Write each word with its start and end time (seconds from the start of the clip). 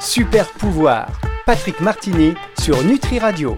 Super 0.00 0.48
pouvoir, 0.52 1.08
Patrick 1.44 1.80
Martini 1.80 2.34
sur 2.60 2.84
Nutri 2.84 3.18
Radio. 3.18 3.56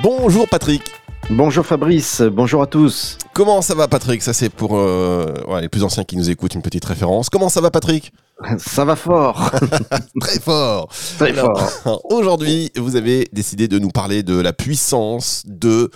Bonjour 0.00 0.48
Patrick. 0.48 0.82
Bonjour 1.28 1.66
Fabrice, 1.66 2.22
bonjour 2.22 2.62
à 2.62 2.66
tous. 2.66 3.18
Comment 3.34 3.60
ça 3.60 3.74
va 3.74 3.88
Patrick? 3.88 4.22
Ça 4.22 4.32
c'est 4.32 4.48
pour 4.48 4.78
euh, 4.78 5.34
ouais, 5.48 5.60
les 5.60 5.68
plus 5.68 5.82
anciens 5.82 6.04
qui 6.04 6.16
nous 6.16 6.30
écoutent 6.30 6.54
une 6.54 6.62
petite 6.62 6.84
référence. 6.84 7.30
Comment 7.30 7.48
ça 7.48 7.60
va 7.60 7.70
Patrick? 7.70 8.12
Ça 8.58 8.84
va 8.84 8.94
fort. 8.94 9.50
Très 10.20 10.38
fort. 10.38 10.88
Très 11.18 11.34
fort. 11.34 12.00
Aujourd'hui, 12.10 12.70
vous 12.76 12.94
avez 12.94 13.28
décidé 13.32 13.66
de 13.66 13.78
nous 13.80 13.90
parler 13.90 14.22
de 14.22 14.38
la 14.40 14.52
puissance 14.52 15.42
de 15.46 15.90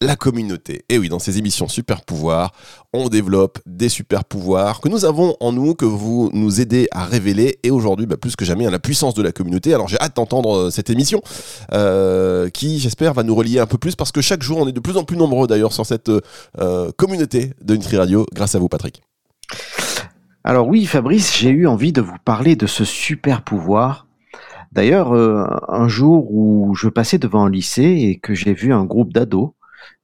la 0.00 0.16
communauté. 0.16 0.84
Et 0.88 0.98
oui, 0.98 1.08
dans 1.08 1.18
ces 1.18 1.38
émissions 1.38 1.68
Super 1.68 2.02
Pouvoir, 2.02 2.52
on 2.92 3.08
développe 3.08 3.58
des 3.66 3.88
super 3.88 4.24
pouvoirs 4.24 4.80
que 4.80 4.88
nous 4.88 5.04
avons 5.04 5.36
en 5.40 5.52
nous, 5.52 5.74
que 5.74 5.84
vous 5.84 6.30
nous 6.32 6.60
aidez 6.60 6.88
à 6.90 7.04
révéler. 7.04 7.58
Et 7.62 7.70
aujourd'hui, 7.70 8.06
bah, 8.06 8.16
plus 8.16 8.36
que 8.36 8.44
jamais, 8.44 8.68
la 8.70 8.78
puissance 8.78 9.14
de 9.14 9.22
la 9.22 9.32
communauté. 9.32 9.72
Alors 9.72 9.88
j'ai 9.88 9.98
hâte 9.98 10.16
d'entendre 10.16 10.56
euh, 10.56 10.70
cette 10.70 10.90
émission 10.90 11.22
euh, 11.72 12.50
qui, 12.50 12.78
j'espère, 12.78 13.14
va 13.14 13.22
nous 13.22 13.34
relier 13.34 13.58
un 13.58 13.66
peu 13.66 13.78
plus 13.78 13.96
parce 13.96 14.12
que 14.12 14.20
chaque 14.20 14.42
jour, 14.42 14.58
on 14.58 14.68
est 14.68 14.72
de 14.72 14.80
plus 14.80 14.96
en 14.96 15.04
plus 15.04 15.16
nombreux 15.16 15.46
d'ailleurs 15.46 15.72
sur 15.72 15.86
cette 15.86 16.10
euh, 16.60 16.90
communauté 16.96 17.52
de 17.62 17.74
Nutri 17.74 17.96
Radio. 17.96 18.26
Grâce 18.34 18.54
à 18.54 18.58
vous, 18.58 18.68
Patrick. 18.68 19.02
Alors 20.44 20.68
oui, 20.68 20.84
Fabrice, 20.84 21.36
j'ai 21.36 21.50
eu 21.50 21.66
envie 21.66 21.92
de 21.92 22.00
vous 22.00 22.18
parler 22.24 22.54
de 22.54 22.66
ce 22.66 22.84
super 22.84 23.42
pouvoir. 23.42 24.06
D'ailleurs, 24.72 25.12
un 25.12 25.88
jour 25.88 26.30
où 26.30 26.74
je 26.74 26.88
passais 26.88 27.18
devant 27.18 27.46
un 27.46 27.50
lycée 27.50 27.82
et 27.82 28.18
que 28.18 28.34
j'ai 28.34 28.52
vu 28.52 28.74
un 28.74 28.84
groupe 28.84 29.12
d'ados 29.12 29.52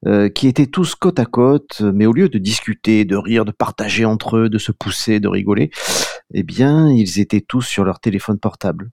euh, 0.05 0.29
qui 0.29 0.47
étaient 0.47 0.67
tous 0.67 0.95
côte 0.95 1.19
à 1.19 1.25
côte, 1.25 1.81
mais 1.81 2.05
au 2.05 2.13
lieu 2.13 2.29
de 2.29 2.37
discuter, 2.37 3.05
de 3.05 3.15
rire, 3.15 3.45
de 3.45 3.51
partager 3.51 4.05
entre 4.05 4.37
eux, 4.37 4.49
de 4.49 4.57
se 4.57 4.71
pousser, 4.71 5.19
de 5.19 5.27
rigoler, 5.27 5.71
eh 6.33 6.43
bien, 6.43 6.89
ils 6.89 7.19
étaient 7.19 7.41
tous 7.41 7.61
sur 7.61 7.83
leur 7.83 7.99
téléphone 7.99 8.39
portable. 8.39 8.91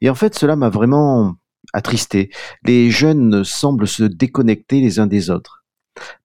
Et 0.00 0.10
en 0.10 0.14
fait, 0.14 0.34
cela 0.34 0.56
m'a 0.56 0.68
vraiment 0.68 1.34
attristé. 1.72 2.30
Les 2.64 2.90
jeunes 2.90 3.44
semblent 3.44 3.88
se 3.88 4.04
déconnecter 4.04 4.80
les 4.80 4.98
uns 4.98 5.06
des 5.06 5.30
autres. 5.30 5.64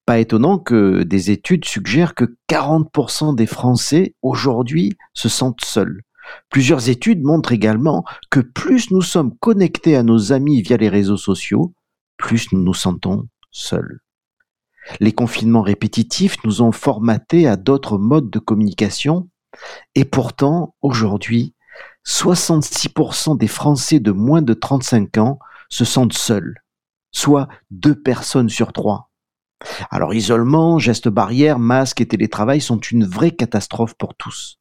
Pas 0.05 0.19
étonnant 0.19 0.57
que 0.57 1.03
des 1.03 1.31
études 1.31 1.65
suggèrent 1.65 2.15
que 2.15 2.35
40% 2.49 3.35
des 3.35 3.45
Français 3.45 4.15
aujourd'hui 4.21 4.97
se 5.13 5.29
sentent 5.29 5.63
seuls. 5.63 6.01
Plusieurs 6.49 6.89
études 6.89 7.23
montrent 7.23 7.51
également 7.51 8.03
que 8.29 8.39
plus 8.39 8.91
nous 8.91 9.01
sommes 9.01 9.35
connectés 9.37 9.95
à 9.95 10.03
nos 10.03 10.33
amis 10.33 10.61
via 10.61 10.77
les 10.77 10.89
réseaux 10.89 11.17
sociaux, 11.17 11.73
plus 12.17 12.51
nous 12.51 12.61
nous 12.61 12.73
sentons 12.73 13.27
seuls. 13.51 14.01
Les 14.99 15.11
confinements 15.11 15.61
répétitifs 15.61 16.43
nous 16.43 16.61
ont 16.61 16.71
formatés 16.71 17.47
à 17.47 17.55
d'autres 17.55 17.97
modes 17.97 18.29
de 18.29 18.39
communication 18.39 19.29
et 19.95 20.05
pourtant, 20.05 20.75
aujourd'hui, 20.81 21.53
66% 22.05 23.37
des 23.37 23.47
Français 23.47 23.99
de 23.99 24.11
moins 24.11 24.41
de 24.41 24.53
35 24.53 25.17
ans 25.17 25.39
se 25.69 25.85
sentent 25.85 26.13
seuls, 26.13 26.55
soit 27.11 27.47
deux 27.69 27.95
personnes 27.95 28.49
sur 28.49 28.73
trois. 28.73 29.11
Alors 29.91 30.13
isolement, 30.13 30.79
gestes 30.79 31.09
barrières, 31.09 31.59
masques 31.59 32.01
et 32.01 32.07
télétravail 32.07 32.61
sont 32.61 32.79
une 32.79 33.05
vraie 33.05 33.31
catastrophe 33.31 33.93
pour 33.93 34.15
tous. 34.15 34.59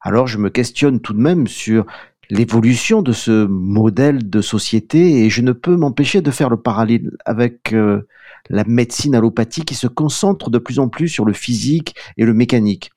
Alors 0.00 0.26
je 0.26 0.38
me 0.38 0.48
questionne 0.48 1.00
tout 1.00 1.12
de 1.12 1.20
même 1.20 1.46
sur 1.46 1.84
l'évolution 2.30 3.02
de 3.02 3.12
ce 3.12 3.46
modèle 3.46 4.28
de 4.28 4.40
société 4.40 5.24
et 5.24 5.30
je 5.30 5.42
ne 5.42 5.52
peux 5.52 5.76
m'empêcher 5.76 6.20
de 6.20 6.30
faire 6.30 6.50
le 6.50 6.60
parallèle 6.60 7.16
avec 7.24 7.72
euh, 7.72 8.06
la 8.50 8.64
médecine 8.64 9.14
allopathique 9.14 9.66
qui 9.66 9.74
se 9.74 9.86
concentre 9.86 10.50
de 10.50 10.58
plus 10.58 10.78
en 10.78 10.88
plus 10.88 11.08
sur 11.08 11.24
le 11.24 11.32
physique 11.32 11.94
et 12.16 12.24
le 12.24 12.34
mécanique. 12.34 12.90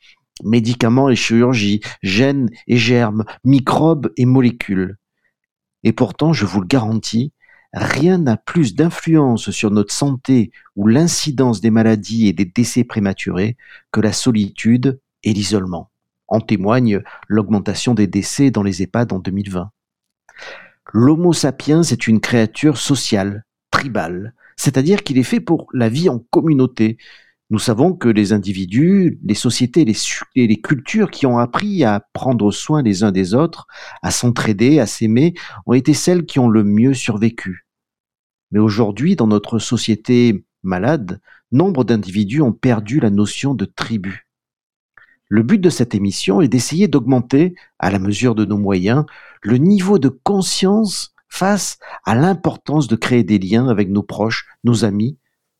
Médicaments 0.43 1.09
et 1.09 1.15
chirurgie, 1.15 1.81
gènes 2.01 2.49
et 2.67 2.77
germes, 2.77 3.23
microbes 3.43 4.11
et 4.17 4.25
molécules. 4.25 4.97
Et 5.83 5.93
pourtant, 5.93 6.33
je 6.33 6.45
vous 6.45 6.61
le 6.61 6.67
garantis, 6.67 7.31
rien 7.73 8.17
n'a 8.17 8.37
plus 8.37 8.75
d'influence 8.75 9.51
sur 9.51 9.71
notre 9.71 9.93
santé 9.93 10.51
ou 10.75 10.87
l'incidence 10.87 11.61
des 11.61 11.71
maladies 11.71 12.27
et 12.27 12.33
des 12.33 12.45
décès 12.45 12.83
prématurés 12.83 13.55
que 13.91 14.01
la 14.01 14.13
solitude 14.13 14.99
et 15.23 15.33
l'isolement. 15.33 15.91
En 16.31 16.39
témoigne 16.39 17.01
l'augmentation 17.27 17.93
des 17.93 18.07
décès 18.07 18.51
dans 18.51 18.63
les 18.63 18.81
EHPAD 18.81 19.11
en 19.11 19.19
2020. 19.19 19.69
L'Homo 20.93 21.33
sapiens 21.33 21.83
est 21.83 22.07
une 22.07 22.21
créature 22.21 22.77
sociale, 22.77 23.43
tribale, 23.69 24.33
c'est-à-dire 24.55 25.03
qu'il 25.03 25.17
est 25.17 25.23
fait 25.23 25.41
pour 25.41 25.67
la 25.73 25.89
vie 25.89 26.07
en 26.07 26.19
communauté. 26.19 26.97
Nous 27.49 27.59
savons 27.59 27.91
que 27.91 28.07
les 28.07 28.31
individus, 28.31 29.19
les 29.25 29.35
sociétés 29.35 29.85
et 30.35 30.47
les 30.47 30.61
cultures 30.61 31.11
qui 31.11 31.25
ont 31.25 31.37
appris 31.37 31.83
à 31.83 31.99
prendre 32.13 32.49
soin 32.51 32.81
les 32.81 33.03
uns 33.03 33.11
des 33.11 33.33
autres, 33.33 33.67
à 34.01 34.09
s'entraider, 34.09 34.79
à 34.79 34.85
s'aimer, 34.85 35.33
ont 35.65 35.73
été 35.73 35.93
celles 35.93 36.25
qui 36.25 36.39
ont 36.39 36.47
le 36.47 36.63
mieux 36.63 36.93
survécu. 36.93 37.67
Mais 38.51 38.59
aujourd'hui, 38.59 39.17
dans 39.17 39.27
notre 39.27 39.59
société 39.59 40.45
malade, 40.63 41.19
nombre 41.51 41.83
d'individus 41.83 42.41
ont 42.41 42.53
perdu 42.53 43.01
la 43.01 43.09
notion 43.09 43.53
de 43.53 43.65
tribu. 43.65 44.30
Le 45.33 45.43
but 45.43 45.59
de 45.59 45.69
cette 45.69 45.95
émission 45.95 46.41
est 46.41 46.49
d'essayer 46.49 46.89
d'augmenter, 46.89 47.55
à 47.79 47.89
la 47.89 47.99
mesure 47.99 48.35
de 48.35 48.43
nos 48.43 48.57
moyens, 48.57 49.05
le 49.41 49.55
niveau 49.55 49.97
de 49.97 50.09
conscience 50.09 51.13
face 51.29 51.77
à 52.03 52.15
l'importance 52.15 52.89
de 52.89 52.97
créer 52.97 53.23
des 53.23 53.39
liens 53.39 53.69
avec 53.69 53.89
nos 53.89 54.03
proches, 54.03 54.45
nos 54.65 54.83
amis, 54.83 55.17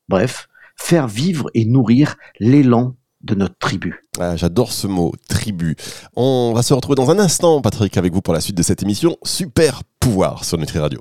bref, 0.10 0.50
faire 0.76 1.08
vivre 1.08 1.50
et 1.54 1.64
nourrir 1.64 2.18
l'élan 2.42 2.98
de 3.22 3.34
notre 3.34 3.58
tribu. 3.60 4.04
Ah, 4.20 4.36
j'adore 4.36 4.74
ce 4.74 4.88
mot, 4.88 5.14
tribu. 5.30 5.78
On 6.18 6.52
va 6.54 6.64
se 6.64 6.74
retrouver 6.74 6.96
dans 6.96 7.10
un 7.10 7.18
instant, 7.18 7.62
Patrick, 7.62 7.96
avec 7.96 8.12
vous 8.12 8.22
pour 8.22 8.34
la 8.34 8.42
suite 8.42 8.58
de 8.58 8.64
cette 8.64 8.84
émission. 8.84 9.16
Super 9.24 9.84
pouvoir 10.02 10.44
sur 10.44 10.58
Nutri 10.58 10.80
Radio. 10.80 11.00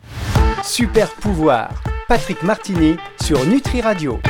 Super 0.63 1.11
pouvoir, 1.15 1.83
Patrick 2.07 2.41
Martini 2.45 2.95
sur 3.21 3.45
Nutri 3.47 3.81
Radio. 3.81 4.21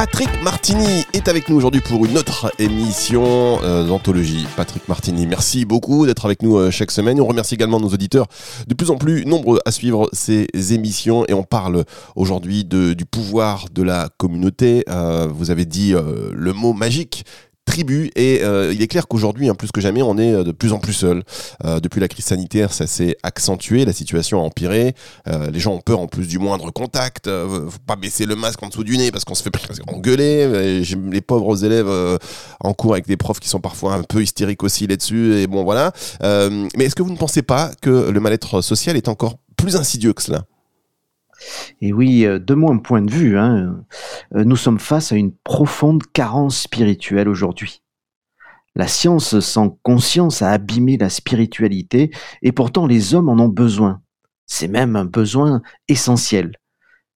Patrick 0.00 0.30
Martini 0.42 1.04
est 1.12 1.28
avec 1.28 1.50
nous 1.50 1.56
aujourd'hui 1.56 1.82
pour 1.82 2.06
une 2.06 2.16
autre 2.16 2.50
émission 2.58 3.62
euh, 3.62 3.86
d'anthologie. 3.86 4.46
Patrick 4.56 4.88
Martini, 4.88 5.26
merci 5.26 5.66
beaucoup 5.66 6.06
d'être 6.06 6.24
avec 6.24 6.40
nous 6.40 6.56
euh, 6.56 6.70
chaque 6.70 6.90
semaine. 6.90 7.20
On 7.20 7.26
remercie 7.26 7.54
également 7.54 7.78
nos 7.78 7.90
auditeurs 7.90 8.26
de 8.66 8.72
plus 8.72 8.88
en 8.90 8.96
plus 8.96 9.26
nombreux 9.26 9.60
à 9.66 9.70
suivre 9.70 10.08
ces 10.14 10.48
émissions 10.72 11.26
et 11.28 11.34
on 11.34 11.42
parle 11.42 11.84
aujourd'hui 12.16 12.64
du 12.64 13.04
pouvoir 13.04 13.66
de 13.70 13.82
la 13.82 14.08
communauté. 14.16 14.84
Euh, 14.88 15.28
vous 15.30 15.50
avez 15.50 15.66
dit 15.66 15.92
le 15.92 16.52
mot 16.54 16.72
magique 16.72 17.26
Et 17.78 18.40
euh, 18.42 18.72
il 18.72 18.82
est 18.82 18.88
clair 18.88 19.06
qu'aujourd'hui, 19.06 19.48
hein, 19.48 19.54
plus 19.54 19.70
que 19.72 19.80
jamais, 19.80 20.02
on 20.02 20.18
est 20.18 20.32
euh, 20.32 20.44
de 20.44 20.52
plus 20.52 20.72
en 20.72 20.78
plus 20.78 20.92
seul. 20.92 21.22
Euh, 21.64 21.80
depuis 21.80 22.00
la 22.00 22.08
crise 22.08 22.24
sanitaire, 22.26 22.72
ça 22.72 22.86
s'est 22.86 23.16
accentué, 23.22 23.84
la 23.84 23.92
situation 23.92 24.40
a 24.40 24.42
empiré. 24.42 24.94
les 25.26 25.60
gens 25.60 25.74
ont 25.74 25.80
peur 25.80 26.00
en 26.00 26.06
plus 26.06 26.26
du 26.26 26.38
moindre 26.38 26.70
contact. 26.70 27.28
faut 27.28 27.70
pas 27.86 27.96
baisser 27.96 28.26
le 28.26 28.36
masque 28.36 28.62
en 28.62 28.68
dessous 28.68 28.84
du 28.84 28.96
nez 28.96 29.10
parce 29.10 29.24
qu'on 29.24 29.34
se 29.34 29.42
fait 29.42 29.50
engueuler. 29.88 30.82
J'ai 30.82 30.96
les 31.10 31.20
pauvres 31.20 31.64
élèves 31.64 31.90
en 32.60 32.74
cours 32.74 32.92
avec 32.92 33.06
des 33.06 33.16
profs 33.16 33.40
qui 33.40 33.48
sont 33.48 33.60
parfois 33.60 33.94
un 33.94 34.02
peu 34.02 34.22
hystériques 34.22 34.62
aussi 34.62 34.86
là-dessus. 34.86 35.36
Et 35.36 35.46
bon, 35.46 35.64
voilà. 35.64 35.92
mais 36.22 36.84
est-ce 36.84 36.94
que 36.94 37.02
vous 37.02 37.12
ne 37.12 37.16
pensez 37.16 37.42
pas 37.42 37.70
que 37.80 38.10
le 38.10 38.20
mal-être 38.20 38.60
social 38.60 38.96
est 38.96 39.08
encore 39.08 39.36
plus 39.56 39.76
insidieux 39.76 40.12
que 40.12 40.22
cela? 40.22 40.44
Et 41.80 41.92
oui, 41.92 42.24
euh, 42.24 42.38
de 42.38 42.54
mon 42.54 42.78
point 42.78 43.02
de 43.02 43.10
vue, 43.10 43.38
hein, 43.38 43.84
euh, 44.34 44.44
nous 44.44 44.56
sommes 44.56 44.78
face 44.78 45.12
à 45.12 45.16
une 45.16 45.32
profonde 45.32 46.02
carence 46.12 46.62
spirituelle 46.62 47.28
aujourd'hui. 47.28 47.82
La 48.76 48.86
science 48.86 49.40
sans 49.40 49.70
conscience 49.82 50.42
a 50.42 50.50
abîmé 50.50 50.96
la 50.96 51.10
spiritualité 51.10 52.10
et 52.42 52.52
pourtant 52.52 52.86
les 52.86 53.14
hommes 53.14 53.28
en 53.28 53.38
ont 53.38 53.48
besoin. 53.48 54.00
C'est 54.46 54.68
même 54.68 54.96
un 54.96 55.04
besoin 55.04 55.62
essentiel. 55.88 56.52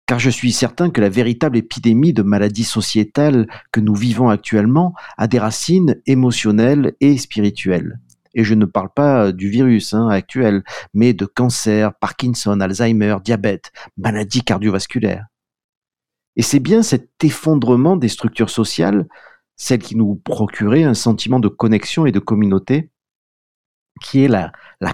Car 0.05 0.19
je 0.19 0.29
suis 0.29 0.51
certain 0.51 0.89
que 0.89 0.99
la 0.99 1.09
véritable 1.09 1.57
épidémie 1.57 2.11
de 2.11 2.23
maladies 2.23 2.65
sociétales 2.65 3.47
que 3.71 3.79
nous 3.79 3.95
vivons 3.95 4.29
actuellement 4.29 4.93
a 5.17 5.27
des 5.27 5.39
racines 5.39 6.01
émotionnelles 6.05 6.93
et 6.99 7.17
spirituelles. 7.17 7.99
Et 8.33 8.43
je 8.43 8.55
ne 8.55 8.65
parle 8.65 8.89
pas 8.95 9.31
du 9.31 9.49
virus 9.49 9.93
hein, 9.93 10.09
actuel, 10.09 10.63
mais 10.93 11.13
de 11.13 11.25
cancer, 11.25 11.93
Parkinson, 11.95 12.59
Alzheimer, 12.59 13.17
diabète, 13.23 13.71
maladies 13.97 14.43
cardiovasculaires. 14.43 15.25
Et 16.35 16.41
c'est 16.41 16.59
bien 16.59 16.81
cet 16.81 17.11
effondrement 17.23 17.95
des 17.95 18.09
structures 18.09 18.49
sociales, 18.49 19.07
celles 19.55 19.81
qui 19.81 19.95
nous 19.95 20.15
procuraient 20.15 20.83
un 20.83 20.95
sentiment 20.95 21.39
de 21.39 21.47
connexion 21.47 22.05
et 22.05 22.11
de 22.11 22.19
communauté, 22.19 22.89
qui 24.01 24.23
est 24.23 24.27
la 24.27 24.51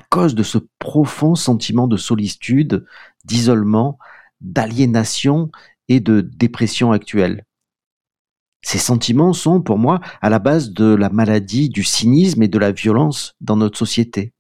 cause 0.10 0.36
de 0.36 0.44
ce 0.44 0.58
profond 0.78 1.36
sentiment 1.36 1.88
de 1.88 1.96
solitude, 1.96 2.86
d'isolement, 3.24 3.98
d'aliénation 4.42 5.50
et 5.88 6.00
de 6.00 6.22
dépression 6.22 6.92
actuelle. 6.92 7.46
Ces 8.62 8.78
sentiments 8.78 9.34
sont 9.34 9.62
pour 9.62 9.78
moi 9.78 10.02
à 10.22 10.30
la 10.30 10.40
base 10.40 10.72
de 10.72 10.94
la 10.94 11.10
maladie, 11.10 11.70
du 11.70 11.84
cynisme 11.84 12.44
et 12.44 12.48
de 12.48 12.60
la 12.60 12.72
violence 12.72 13.36
dans 13.42 13.56
notre 13.56 13.78
société. 13.78 14.34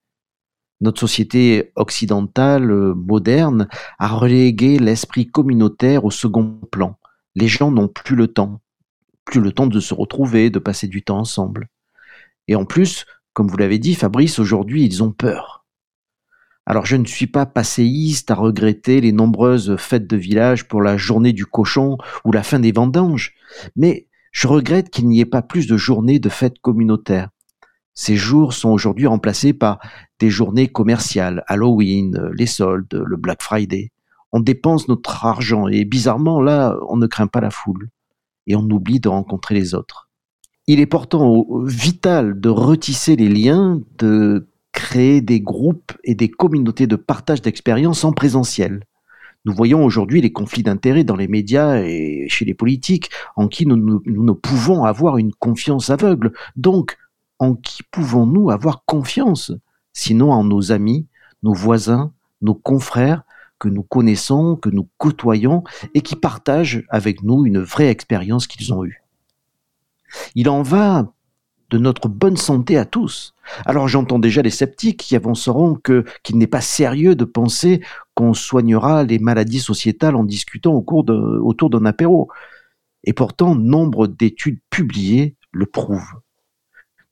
Notre 0.81 0.99
société 0.99 1.71
occidentale 1.75 2.71
euh, 2.71 2.93
moderne 2.95 3.67
a 3.97 4.07
relégué 4.07 4.79
l'esprit 4.79 5.27
communautaire 5.27 6.05
au 6.05 6.11
second 6.11 6.59
plan. 6.71 6.97
Les 7.35 7.47
gens 7.47 7.71
n'ont 7.71 7.89
plus 7.89 8.15
le 8.15 8.27
temps, 8.27 8.61
plus 9.25 9.41
le 9.41 9.51
temps 9.51 9.67
de 9.67 9.79
se 9.79 9.93
retrouver, 9.93 10.49
de 10.49 10.59
passer 10.59 10.87
du 10.87 11.03
temps 11.03 11.19
ensemble. 11.19 11.67
Et 12.47 12.55
en 12.55 12.65
plus, 12.65 13.05
Comme 13.33 13.47
vous 13.47 13.57
l'avez 13.57 13.79
dit, 13.79 13.95
Fabrice, 13.95 14.37
aujourd'hui, 14.39 14.83
ils 14.83 15.01
ont 15.01 15.13
peur. 15.13 15.65
Alors 16.65 16.85
je 16.85 16.97
ne 16.97 17.05
suis 17.05 17.27
pas 17.27 17.45
passéiste 17.45 18.31
à 18.31 18.35
regretter 18.35 18.99
les 18.99 19.13
nombreuses 19.13 19.77
fêtes 19.77 20.07
de 20.07 20.17
village 20.17 20.67
pour 20.67 20.81
la 20.81 20.97
journée 20.97 21.31
du 21.31 21.45
cochon 21.45 21.97
ou 22.25 22.33
la 22.33 22.43
fin 22.43 22.59
des 22.59 22.73
vendanges, 22.73 23.33
mais 23.77 24.08
je 24.31 24.47
regrette 24.47 24.89
qu'il 24.89 25.07
n'y 25.07 25.19
ait 25.19 25.25
pas 25.25 25.41
plus 25.41 25.67
de 25.67 25.77
journées 25.77 26.19
de 26.19 26.29
fêtes 26.29 26.59
communautaires. 26.59 27.29
Ces 27.93 28.15
jours 28.15 28.53
sont 28.53 28.69
aujourd'hui 28.69 29.07
remplacés 29.07 29.53
par 29.53 29.79
des 30.19 30.29
journées 30.29 30.67
commerciales, 30.67 31.43
Halloween, 31.47 32.29
les 32.33 32.45
soldes, 32.45 32.93
le 32.93 33.17
Black 33.17 33.41
Friday. 33.41 33.91
On 34.31 34.39
dépense 34.39 34.87
notre 34.87 35.25
argent 35.25 35.67
et 35.67 35.85
bizarrement 35.85 36.41
là, 36.41 36.77
on 36.87 36.97
ne 36.97 37.07
craint 37.07 37.27
pas 37.27 37.41
la 37.41 37.49
foule 37.49 37.89
et 38.47 38.55
on 38.55 38.61
oublie 38.69 38.99
de 38.99 39.09
rencontrer 39.09 39.55
les 39.55 39.73
autres. 39.75 40.09
Il 40.67 40.79
est 40.79 40.85
pourtant 40.85 41.45
vital 41.65 42.39
de 42.39 42.49
retisser 42.49 43.15
les 43.15 43.27
liens, 43.27 43.81
de 43.97 44.49
créer 44.71 45.21
des 45.21 45.41
groupes 45.41 45.93
et 46.03 46.15
des 46.15 46.29
communautés 46.29 46.87
de 46.87 46.95
partage 46.95 47.41
d'expériences 47.41 48.03
en 48.03 48.13
présentiel. 48.13 48.83
Nous 49.49 49.55
voyons 49.55 49.83
aujourd'hui 49.83 50.21
les 50.21 50.31
conflits 50.31 50.61
d'intérêts 50.61 51.03
dans 51.03 51.15
les 51.15 51.27
médias 51.27 51.81
et 51.81 52.27
chez 52.29 52.45
les 52.45 52.53
politiques, 52.53 53.09
en 53.35 53.47
qui 53.47 53.65
nous, 53.65 53.77
ne 54.05 54.31
pouvons 54.31 54.83
avoir 54.83 55.17
une 55.17 55.33
confiance 55.33 55.89
aveugle. 55.89 56.33
Donc, 56.55 56.99
en 57.39 57.55
qui 57.55 57.81
pouvons-nous 57.81 58.51
avoir 58.51 58.85
confiance 58.85 59.51
Sinon 59.91 60.31
en 60.31 60.43
nos 60.43 60.71
amis, 60.71 61.07
nos 61.41 61.55
voisins, 61.55 62.13
nos 62.43 62.53
confrères 62.53 63.23
que 63.57 63.69
nous 63.69 63.81
connaissons, 63.81 64.55
que 64.55 64.69
nous 64.69 64.87
côtoyons 64.99 65.63
et 65.95 66.01
qui 66.01 66.15
partagent 66.15 66.85
avec 66.89 67.23
nous 67.23 67.47
une 67.47 67.59
vraie 67.59 67.89
expérience 67.89 68.45
qu'ils 68.45 68.71
ont 68.71 68.85
eue? 68.85 69.01
Il 70.35 70.47
en 70.47 70.61
va 70.61 71.11
de 71.69 71.77
notre 71.77 72.07
bonne 72.07 72.37
santé 72.37 72.77
à 72.77 72.85
tous. 72.85 73.33
Alors 73.65 73.87
j'entends 73.87 74.19
déjà 74.19 74.41
les 74.41 74.49
sceptiques 74.49 74.99
qui 74.99 75.15
avanceront 75.15 75.75
que 75.75 76.03
qu'il 76.23 76.37
n'est 76.37 76.47
pas 76.47 76.61
sérieux 76.61 77.15
de 77.15 77.25
penser 77.25 77.81
qu'on 78.15 78.33
soignera 78.33 79.03
les 79.03 79.19
maladies 79.19 79.59
sociétales 79.59 80.15
en 80.15 80.23
discutant 80.23 80.73
autour 80.73 81.69
d'un 81.69 81.85
apéro. 81.85 82.29
Et 83.03 83.13
pourtant, 83.13 83.55
nombre 83.55 84.07
d'études 84.07 84.59
publiées 84.69 85.35
le 85.51 85.65
prouvent. 85.65 86.19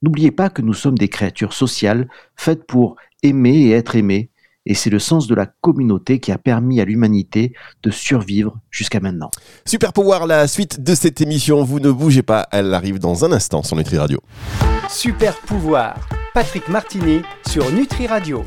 N'oubliez 0.02 0.32
pas 0.32 0.50
que 0.50 0.62
nous 0.62 0.74
sommes 0.74 0.98
des 0.98 1.08
créatures 1.08 1.54
sociales 1.54 2.08
faites 2.36 2.66
pour 2.68 2.98
aimer 3.24 3.58
et 3.58 3.72
être 3.72 3.96
aimées, 3.96 4.30
et 4.68 4.74
c'est 4.74 4.90
le 4.90 5.00
sens 5.00 5.28
de 5.28 5.34
la 5.34 5.48
communauté 5.62 6.20
qui 6.20 6.32
a 6.32 6.38
permis 6.38 6.80
à 6.82 6.86
l'humanité 6.86 7.54
de 7.84 7.90
survivre 7.90 8.60
jusqu'à 8.70 9.00
maintenant. 9.00 9.32
Super 9.66 9.94
pouvoir, 9.94 10.28
la 10.28 10.48
suite 10.48 10.84
de 10.84 10.94
cette 10.94 11.22
émission, 11.22 11.64
vous 11.64 11.80
ne 11.80 11.90
bougez 11.90 12.22
pas, 12.22 12.48
elle 12.52 12.74
arrive 12.74 13.00
dans 13.00 13.26
un 13.26 13.32
instant 13.32 13.64
sur 13.64 13.78
Nutri 13.78 13.98
Radio. 13.98 14.20
Super 14.90 15.36
pouvoir, 15.38 15.96
Patrick 16.34 16.68
Martini 16.68 17.22
sur 17.48 17.72
Nutri 17.72 18.08
Radio. 18.08 18.44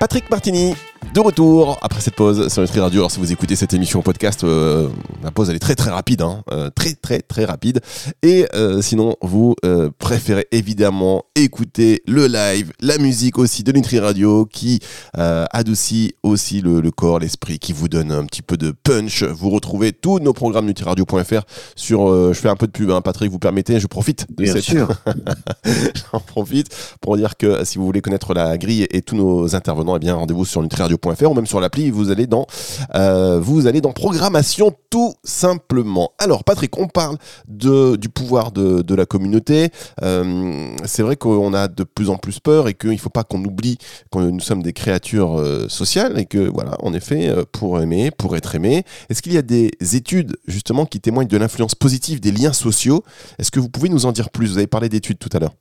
Patrick 0.00 0.28
Martini, 0.30 0.74
de 1.14 1.20
retour 1.20 1.78
après 1.82 2.00
cette 2.00 2.14
pause 2.14 2.48
sur 2.52 2.62
Nutri 2.62 2.78
Radio. 2.80 3.00
Alors 3.00 3.10
si 3.10 3.18
vous 3.18 3.32
écoutez 3.32 3.56
cette 3.56 3.74
émission 3.74 4.02
podcast, 4.02 4.44
euh, 4.44 4.88
la 5.22 5.30
pause 5.32 5.50
elle 5.50 5.56
est 5.56 5.60
très 5.60 5.74
très 5.74 5.90
rapide, 5.90 6.22
hein, 6.22 6.42
euh, 6.52 6.70
très 6.70 6.92
très 6.94 7.20
très 7.22 7.44
rapide. 7.44 7.80
Et 8.22 8.46
euh, 8.54 8.82
sinon 8.82 9.16
vous 9.20 9.56
euh, 9.64 9.90
préférez 9.98 10.46
évidemment 10.52 11.24
écouter 11.34 12.02
le 12.06 12.26
live, 12.28 12.72
la 12.80 12.98
musique 12.98 13.38
aussi 13.38 13.64
de 13.64 13.72
Nutri 13.72 13.98
Radio 13.98 14.44
qui 14.46 14.78
euh, 15.16 15.44
adoucit 15.50 16.14
aussi 16.22 16.60
le, 16.60 16.80
le 16.80 16.90
corps, 16.92 17.18
l'esprit, 17.18 17.58
qui 17.58 17.72
vous 17.72 17.88
donne 17.88 18.12
un 18.12 18.24
petit 18.24 18.42
peu 18.42 18.56
de 18.56 18.70
punch. 18.70 19.24
Vous 19.24 19.50
retrouvez 19.50 19.92
tous 19.92 20.20
nos 20.20 20.32
programmes 20.34 20.66
nutriradio.fr 20.66 21.42
sur. 21.74 22.08
euh, 22.10 22.32
je 22.32 22.38
fais 22.38 22.48
un 22.48 22.56
peu 22.56 22.66
de 22.66 22.72
pub, 22.72 22.90
hein, 22.90 23.00
Patrick, 23.00 23.30
vous 23.32 23.38
permettez, 23.40 23.80
je 23.80 23.86
profite 23.88 24.26
de 24.30 24.44
Bien 24.44 24.52
cette. 24.52 24.62
sûr. 24.62 24.88
J'en 26.12 26.20
profite 26.20 26.68
pour 27.00 27.16
dire 27.16 27.36
que 27.36 27.64
si 27.64 27.78
vous 27.78 27.86
voulez 27.86 28.02
connaître 28.02 28.34
la 28.34 28.56
grille 28.56 28.86
et 28.90 29.02
tous 29.02 29.16
nos 29.16 29.56
intervenants, 29.56 29.96
eh 29.96 30.00
bien 30.00 30.14
rendez-vous 30.14 30.44
sur 30.44 30.62
ou 31.04 31.34
même 31.34 31.46
sur 31.46 31.60
l'appli. 31.60 31.90
Vous 31.90 32.10
allez 32.10 32.26
dans 32.26 32.46
euh, 32.94 33.40
vous 33.40 33.66
allez 33.66 33.80
dans 33.80 33.92
programmation 33.92 34.72
tout 34.90 35.14
simplement. 35.24 36.12
Alors 36.18 36.44
Patrick, 36.44 36.76
on 36.78 36.88
parle 36.88 37.16
de 37.46 37.96
du 37.96 38.08
pouvoir 38.08 38.52
de, 38.52 38.94
la 38.94 39.06
communauté. 39.06 39.70
Euh, 40.02 40.70
c'est 40.84 41.02
vrai 41.02 41.16
qu'on 41.16 41.54
a 41.54 41.68
de 41.68 41.84
plus 41.84 42.10
en 42.10 42.16
plus 42.16 42.40
peur 42.40 42.68
et 42.68 42.74
qu'il 42.74 42.90
ne 42.90 42.96
faut 42.96 43.10
pas 43.10 43.24
qu'on 43.24 43.44
oublie 43.44 43.78
que 44.10 44.18
nous 44.18 44.40
sommes 44.40 44.62
des 44.62 44.72
créatures 44.72 45.38
euh, 45.38 45.68
sociales 45.68 46.18
et 46.18 46.26
que 46.26 46.38
voilà, 46.38 46.76
en 46.80 46.92
effet, 46.94 47.32
pour 47.52 47.80
aimer, 47.80 48.10
pour 48.10 48.36
être 48.36 48.54
aimé. 48.54 48.84
Est-ce 49.08 49.22
qu'il 49.22 49.32
y 49.32 49.38
a 49.38 49.42
des 49.42 49.70
études 49.92 50.36
justement 50.46 50.86
qui 50.86 51.00
témoignent 51.00 51.28
de 51.28 51.36
l'influence 51.36 51.74
positive 51.74 52.20
des 52.20 52.32
liens 52.32 52.52
sociaux? 52.52 53.04
Est-ce 53.38 53.50
que 53.50 53.60
vous 53.60 53.68
pouvez 53.68 53.88
nous 53.88 54.06
en 54.06 54.12
dire 54.12 54.30
plus? 54.30 54.48
Vous 54.48 54.58
avez 54.58 54.66
parlé 54.66 54.88
d'études 54.88 55.18
tout 55.18 55.30
à 55.32 55.38
l'heure. 55.38 55.54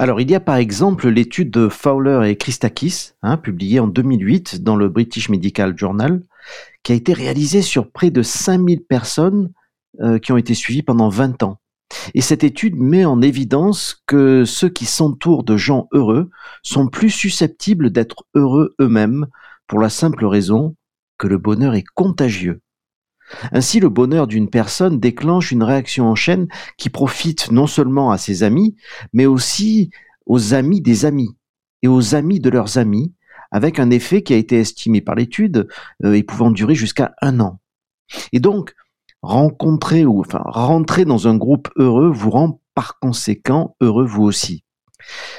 Alors, 0.00 0.20
il 0.20 0.30
y 0.30 0.36
a 0.36 0.40
par 0.40 0.54
exemple 0.54 1.08
l'étude 1.08 1.50
de 1.50 1.68
Fowler 1.68 2.30
et 2.30 2.36
Christakis, 2.36 3.14
hein, 3.22 3.36
publiée 3.36 3.80
en 3.80 3.88
2008 3.88 4.62
dans 4.62 4.76
le 4.76 4.88
British 4.88 5.28
Medical 5.28 5.76
Journal, 5.76 6.22
qui 6.84 6.92
a 6.92 6.94
été 6.94 7.12
réalisée 7.12 7.62
sur 7.62 7.90
près 7.90 8.12
de 8.12 8.22
5000 8.22 8.84
personnes 8.84 9.50
euh, 10.00 10.20
qui 10.20 10.30
ont 10.30 10.36
été 10.36 10.54
suivies 10.54 10.84
pendant 10.84 11.08
20 11.08 11.42
ans. 11.42 11.58
Et 12.14 12.20
cette 12.20 12.44
étude 12.44 12.76
met 12.76 13.04
en 13.04 13.20
évidence 13.20 14.00
que 14.06 14.44
ceux 14.44 14.68
qui 14.68 14.86
s'entourent 14.86 15.42
de 15.42 15.56
gens 15.56 15.88
heureux 15.90 16.30
sont 16.62 16.86
plus 16.86 17.10
susceptibles 17.10 17.90
d'être 17.90 18.24
heureux 18.36 18.76
eux-mêmes 18.80 19.26
pour 19.66 19.80
la 19.80 19.88
simple 19.88 20.26
raison 20.26 20.76
que 21.18 21.26
le 21.26 21.38
bonheur 21.38 21.74
est 21.74 21.86
contagieux. 21.96 22.60
Ainsi, 23.52 23.80
le 23.80 23.88
bonheur 23.88 24.26
d'une 24.26 24.48
personne 24.48 24.98
déclenche 25.00 25.52
une 25.52 25.62
réaction 25.62 26.06
en 26.06 26.14
chaîne 26.14 26.48
qui 26.76 26.90
profite 26.90 27.50
non 27.50 27.66
seulement 27.66 28.10
à 28.10 28.18
ses 28.18 28.42
amis, 28.42 28.76
mais 29.12 29.26
aussi 29.26 29.90
aux 30.26 30.54
amis 30.54 30.80
des 30.80 31.04
amis 31.04 31.36
et 31.82 31.88
aux 31.88 32.14
amis 32.14 32.40
de 32.40 32.50
leurs 32.50 32.78
amis, 32.78 33.14
avec 33.50 33.78
un 33.78 33.90
effet 33.90 34.22
qui 34.22 34.34
a 34.34 34.36
été 34.36 34.58
estimé 34.58 35.00
par 35.00 35.14
l'étude 35.14 35.68
euh, 36.04 36.12
et 36.12 36.22
pouvant 36.22 36.50
durer 36.50 36.74
jusqu'à 36.74 37.14
un 37.22 37.40
an. 37.40 37.60
Et 38.32 38.40
donc, 38.40 38.74
rencontrer 39.22 40.04
ou 40.04 40.20
enfin 40.20 40.42
rentrer 40.44 41.04
dans 41.04 41.28
un 41.28 41.36
groupe 41.36 41.68
heureux 41.76 42.10
vous 42.10 42.30
rend 42.30 42.60
par 42.74 42.98
conséquent 42.98 43.76
heureux 43.80 44.06
vous 44.06 44.22
aussi. 44.22 44.64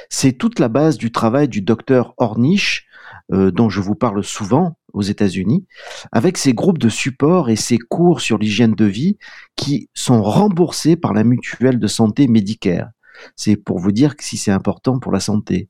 C'est 0.08 0.32
toute 0.32 0.58
la 0.58 0.68
base 0.68 0.98
du 0.98 1.12
travail 1.12 1.48
du 1.48 1.62
docteur 1.62 2.14
Ornish, 2.18 2.86
euh, 3.32 3.50
dont 3.50 3.68
je 3.68 3.80
vous 3.80 3.94
parle 3.94 4.24
souvent 4.24 4.76
aux 4.92 5.02
États-Unis, 5.02 5.66
avec 6.12 6.36
ses 6.36 6.52
groupes 6.52 6.78
de 6.78 6.88
support 6.88 7.48
et 7.48 7.56
ses 7.56 7.78
cours 7.78 8.20
sur 8.20 8.38
l'hygiène 8.38 8.74
de 8.74 8.84
vie 8.84 9.18
qui 9.56 9.88
sont 9.94 10.22
remboursés 10.22 10.96
par 10.96 11.12
la 11.12 11.24
mutuelle 11.24 11.78
de 11.78 11.86
santé 11.86 12.26
Medicare. 12.26 12.88
C'est 13.36 13.56
pour 13.56 13.78
vous 13.78 13.92
dire 13.92 14.16
que 14.16 14.24
si 14.24 14.36
c'est 14.36 14.50
important 14.50 14.98
pour 14.98 15.12
la 15.12 15.20
santé. 15.20 15.68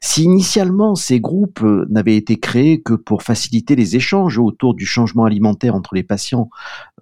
Si 0.00 0.22
initialement 0.22 0.94
ces 0.94 1.20
groupes 1.20 1.62
euh, 1.62 1.86
n'avaient 1.90 2.16
été 2.16 2.38
créés 2.38 2.82
que 2.82 2.94
pour 2.94 3.22
faciliter 3.22 3.76
les 3.76 3.96
échanges 3.96 4.38
autour 4.38 4.74
du 4.74 4.86
changement 4.86 5.24
alimentaire 5.24 5.74
entre 5.74 5.94
les 5.94 6.04
patients, 6.04 6.48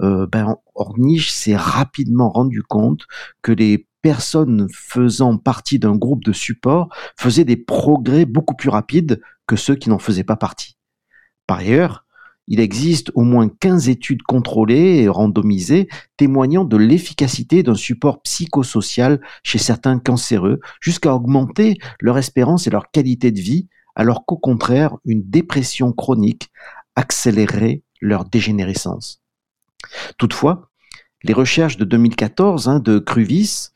euh, 0.00 0.26
ben, 0.26 0.56
Ornish 0.74 1.30
s'est 1.30 1.56
rapidement 1.56 2.30
rendu 2.30 2.62
compte 2.62 3.06
que 3.42 3.52
les 3.52 3.86
personnes 4.02 4.66
faisant 4.70 5.38
partie 5.38 5.78
d'un 5.78 5.96
groupe 5.96 6.24
de 6.24 6.32
support 6.32 6.88
faisaient 7.18 7.44
des 7.44 7.56
progrès 7.56 8.26
beaucoup 8.26 8.54
plus 8.54 8.68
rapides 8.68 9.20
que 9.46 9.56
ceux 9.56 9.74
qui 9.74 9.88
n'en 9.88 9.98
faisaient 9.98 10.24
pas 10.24 10.36
partie. 10.36 10.76
Par 11.46 11.58
ailleurs, 11.58 12.04
il 12.46 12.60
existe 12.60 13.10
au 13.14 13.22
moins 13.22 13.48
15 13.48 13.88
études 13.88 14.22
contrôlées 14.22 15.02
et 15.02 15.08
randomisées 15.08 15.88
témoignant 16.16 16.64
de 16.64 16.76
l'efficacité 16.76 17.62
d'un 17.62 17.74
support 17.74 18.20
psychosocial 18.22 19.20
chez 19.42 19.58
certains 19.58 19.98
cancéreux, 19.98 20.60
jusqu'à 20.80 21.14
augmenter 21.14 21.78
leur 22.00 22.18
espérance 22.18 22.66
et 22.66 22.70
leur 22.70 22.90
qualité 22.90 23.30
de 23.32 23.40
vie, 23.40 23.68
alors 23.94 24.26
qu'au 24.26 24.36
contraire, 24.36 24.96
une 25.04 25.22
dépression 25.22 25.92
chronique 25.92 26.50
accélérait 26.96 27.82
leur 28.00 28.24
dégénérescence. 28.24 29.22
Toutefois, 30.18 30.70
les 31.22 31.32
recherches 31.32 31.78
de 31.78 31.84
2014 31.84 32.68
hein, 32.68 32.80
de 32.80 32.98
Cruvis 32.98 33.70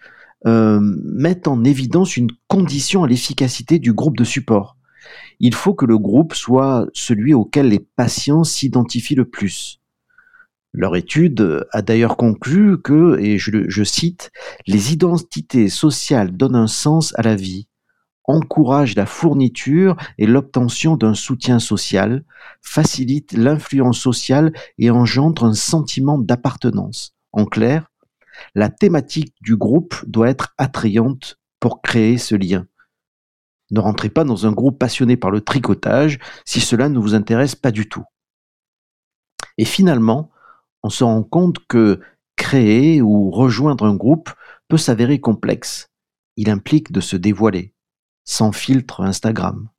euh, 0.47 0.79
mettent 0.81 1.49
en 1.49 1.65
évidence 1.65 2.17
une 2.17 2.31
condition 2.47 3.05
à 3.05 3.09
l'efficacité 3.09 3.79
du 3.79 3.93
groupe 3.93 4.17
de 4.17 4.25
support. 4.25 4.77
Il 5.41 5.55
faut 5.55 5.75
que 5.75 5.87
le 5.87 5.99
groupe 5.99 6.35
soit 6.35 6.87
celui 6.93 7.33
auquel 7.35 7.69
les 7.69 7.79
patients 7.79 8.45
s'identifient 8.45 9.15
le 9.15 9.29
plus. 9.29 9.81
Leur 10.73 10.97
étude 10.97 11.67
a 11.73 11.83
d'ailleurs 11.83 12.17
conclu 12.17 12.81
que, 12.81 13.19
et 13.21 13.39
je, 13.39 13.85
cite, 13.85 14.31
les 14.67 14.93
identités 14.93 15.69
sociales 15.69 16.37
donnent 16.37 16.57
un 16.57 16.67
sens 16.67 17.15
à 17.17 17.23
la 17.23 17.37
vie, 17.37 17.69
encouragent 18.25 18.95
la 18.95 19.07
fourniture 19.07 19.97
et 20.19 20.27
l'obtention 20.27 20.97
d'un 20.97 21.15
soutien 21.15 21.59
social, 21.59 22.25
facilitent 22.61 23.33
l'influence 23.33 23.99
sociale 23.99 24.53
et 24.79 24.91
engendrent 24.91 25.45
un 25.45 25.55
sentiment 25.55 26.19
d'appartenance. 26.19 27.15
En 27.33 27.47
clair, 27.47 27.91
la 28.55 28.69
thématique 28.69 29.35
du 29.41 29.57
groupe 29.57 29.97
doit 30.07 30.29
être 30.29 30.55
attrayante 30.59 31.39
pour 31.61 31.81
créer 31.81 32.19
ce 32.19 32.35
lien. 32.35 32.67
Ne 33.71 33.81
rentrez 33.81 34.09
pas 34.09 34.25
dans 34.25 34.47
un 34.47 34.53
groupe 34.53 34.79
passionné 34.79 35.17
par 35.17 35.31
le 35.31 35.41
tricotage 35.41 36.19
si 36.45 36.61
cela 36.61 36.89
ne 36.89 36.99
vous 36.99 37.15
intéresse 37.15 37.55
pas 37.55 37.71
du 37.71 37.89
tout. 37.89 38.05
Et 39.59 39.65
finalement, 39.65 40.31
on 40.83 40.89
se 40.89 41.05
rend 41.05 41.23
compte 41.23 41.59
que 41.67 42.01
créer 42.37 43.03
ou 43.03 43.31
rejoindre 43.31 43.85
un 43.85 43.95
groupe 43.95 44.31
peut 44.69 44.77
s'avérer 44.77 45.21
complexe. 45.21 45.91
Il 46.37 46.49
implique 46.51 46.93
de 46.93 47.01
se 47.01 47.17
dévoiler. 47.17 47.75
sans 48.25 48.53
filtre 48.53 49.01
Instagram. 49.01 49.71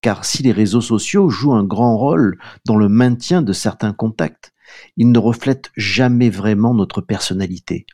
Car 0.00 0.24
si 0.24 0.42
les 0.42 0.50
réseaux 0.50 0.80
sociaux 0.80 1.30
jouent 1.30 1.54
un 1.54 1.62
grand 1.62 1.96
rôle 1.96 2.36
dans 2.64 2.76
le 2.76 2.88
maintien 2.88 3.42
de 3.42 3.52
certains 3.52 3.92
contacts, 3.92 4.52
ils 4.96 5.12
ne 5.12 5.18
reflètent 5.20 5.70
jamais 5.76 6.30
vraiment 6.30 6.74
notre 6.74 7.00
personnalité. 7.00 7.86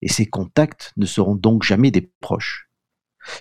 Et 0.00 0.08
ces 0.08 0.24
contacts 0.24 0.94
ne 0.96 1.04
seront 1.04 1.34
donc 1.34 1.62
jamais 1.62 1.90
des 1.90 2.10
proches. 2.20 2.69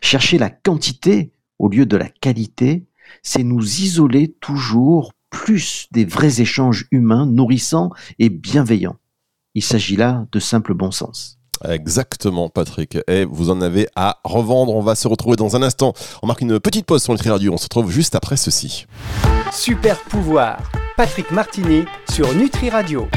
Chercher 0.01 0.37
la 0.37 0.49
quantité 0.49 1.31
au 1.57 1.69
lieu 1.69 1.85
de 1.85 1.97
la 1.97 2.09
qualité, 2.09 2.85
c'est 3.23 3.43
nous 3.43 3.81
isoler 3.81 4.35
toujours 4.39 5.13
plus 5.29 5.87
des 5.91 6.05
vrais 6.05 6.41
échanges 6.41 6.87
humains 6.91 7.25
nourrissants 7.25 7.91
et 8.17 8.29
bienveillants. 8.29 8.97
Il 9.55 9.63
s'agit 9.63 9.95
là 9.95 10.25
de 10.31 10.39
simple 10.39 10.73
bon 10.73 10.91
sens. 10.91 11.39
Exactement, 11.67 12.49
Patrick. 12.49 12.97
Et 13.07 13.25
vous 13.25 13.49
en 13.49 13.61
avez 13.61 13.87
à 13.95 14.19
revendre. 14.23 14.73
On 14.73 14.81
va 14.81 14.95
se 14.95 15.07
retrouver 15.07 15.35
dans 15.35 15.55
un 15.55 15.61
instant. 15.61 15.93
On 16.23 16.27
marque 16.27 16.41
une 16.41 16.59
petite 16.59 16.85
pause 16.85 17.03
sur 17.03 17.13
Nutri 17.13 17.29
Radio. 17.29 17.53
On 17.53 17.57
se 17.57 17.65
retrouve 17.65 17.91
juste 17.91 18.15
après 18.15 18.37
ceci. 18.37 18.85
Super 19.51 19.99
pouvoir. 20.03 20.71
Patrick 20.95 21.31
Martini 21.31 21.83
sur 22.09 22.33
Nutri 22.33 22.69
Radio. 22.69 23.07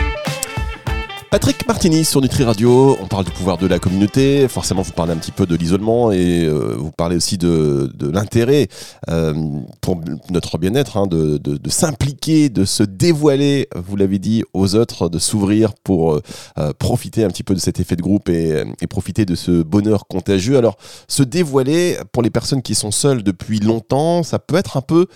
Patrick 1.33 1.67
Martini 1.67 2.05
sur 2.05 2.21
Nutri 2.21 2.45
Radio, 2.45 2.95
on 3.01 3.07
parle 3.07 3.25
du 3.25 3.31
pouvoir 3.31 3.57
de 3.57 3.67
la 3.67 3.79
communauté, 3.79 4.47
forcément 4.49 4.83
vous 4.83 4.93
parlez 4.93 5.15
un 5.15 5.17
petit 5.17 5.31
peu 5.33 5.47
de 5.47 5.57
l'isolement 5.57 6.13
et 6.13 6.45
euh, 6.45 6.75
vous 6.77 6.93
parlez 6.93 7.17
aussi 7.17 7.39
de, 7.39 7.91
l'intérêt 8.03 8.69
euh, 9.09 9.33
pour 9.81 9.99
notre 10.29 10.59
bien-être, 10.59 10.99
hein, 10.99 11.07
de, 11.07 11.41
s'impliquer, 11.71 12.51
de 12.51 12.67
se 12.67 12.83
dévoiler, 12.83 13.67
vous 13.75 13.97
l'avez 13.97 14.19
dit, 14.19 14.45
aux 14.53 14.75
autres, 14.75 15.09
de 15.09 15.19
s'ouvrir 15.19 15.73
pour 15.73 16.13
euh, 16.13 16.73
profiter 16.79 17.25
un 17.25 17.29
petit 17.29 17.45
peu 17.45 17.55
de 17.55 17.61
cet 17.61 17.81
effet 17.81 17.97
de 17.97 18.03
groupe 18.03 18.29
et, 18.29 18.63
profiter 18.91 19.25
de 19.25 19.35
ce 19.35 19.63
bonheur 19.63 20.07
contagieux. 20.07 20.59
Alors 20.59 20.77
se 21.09 21.23
dévoiler 21.23 21.97
pour 22.13 22.23
les 22.23 22.29
personnes 22.29 22.61
qui 22.61 22.75
sont 22.75 22.91
seules 22.91 23.23
depuis 23.23 23.59
longtemps, 23.59 24.23
ça 24.23 24.39
peut 24.39 24.57
être 24.57 24.77
un 24.77 24.83
peu 24.83 25.07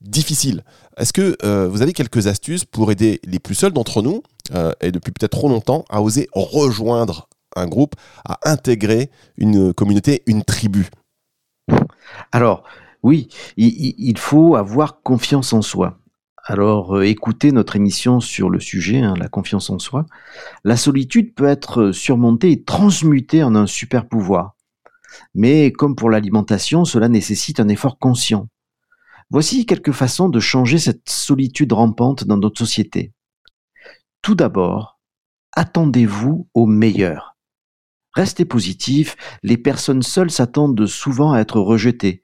difficile. 0.00 0.62
Est-ce 0.96 1.12
que 1.12 1.36
euh, 1.44 1.68
vous 1.68 1.82
avez 1.82 1.92
quelques 1.92 2.26
astuces 2.26 2.64
pour 2.64 2.90
aider 2.90 3.20
les 3.24 3.38
plus 3.38 3.54
seuls 3.54 3.72
d'entre 3.72 4.00
nous, 4.00 4.22
euh, 4.54 4.72
et 4.80 4.92
depuis 4.92 5.12
peut-être 5.12 5.32
trop 5.32 5.48
longtemps, 5.48 5.84
à 5.90 6.00
oser 6.00 6.28
rejoindre 6.32 7.28
un 7.54 7.66
groupe, 7.66 7.94
à 8.24 8.38
intégrer 8.50 9.10
une 9.36 9.74
communauté, 9.74 10.22
une 10.26 10.42
tribu? 10.42 10.88
Alors, 12.32 12.64
oui, 13.02 13.28
il, 13.58 14.18
faut 14.18 14.56
avoir 14.56 15.02
confiance 15.02 15.52
en 15.52 15.60
soi. 15.60 15.98
Alors, 16.44 16.96
euh, 16.96 17.06
écoutez 17.06 17.52
notre 17.52 17.76
émission 17.76 18.20
sur 18.20 18.48
le 18.48 18.58
sujet, 18.58 19.00
hein, 19.00 19.14
la 19.18 19.28
confiance 19.28 19.68
en 19.68 19.78
soi. 19.78 20.06
La 20.64 20.76
solitude 20.76 21.34
peut 21.34 21.46
être 21.46 21.92
surmontée 21.92 22.52
et 22.52 22.62
transmutée 22.62 23.42
en 23.42 23.54
un 23.54 23.66
super 23.66 24.08
pouvoir. 24.08 24.54
Mais 25.34 25.72
comme 25.72 25.94
pour 25.94 26.08
l'alimentation, 26.08 26.84
cela 26.84 27.08
nécessite 27.08 27.60
un 27.60 27.68
effort 27.68 27.98
conscient. 27.98 28.48
Voici 29.30 29.66
quelques 29.66 29.92
façons 29.92 30.28
de 30.28 30.40
changer 30.40 30.78
cette 30.78 31.08
solitude 31.08 31.72
rampante 31.72 32.24
dans 32.24 32.36
notre 32.36 32.58
société. 32.58 33.12
Tout 34.22 34.34
d'abord, 34.34 35.00
attendez-vous 35.52 36.48
au 36.54 36.66
meilleur. 36.66 37.36
Restez 38.12 38.44
positif, 38.44 39.16
les 39.42 39.58
personnes 39.58 40.02
seules 40.02 40.30
s'attendent 40.30 40.86
souvent 40.86 41.32
à 41.32 41.40
être 41.40 41.60
rejetées. 41.60 42.22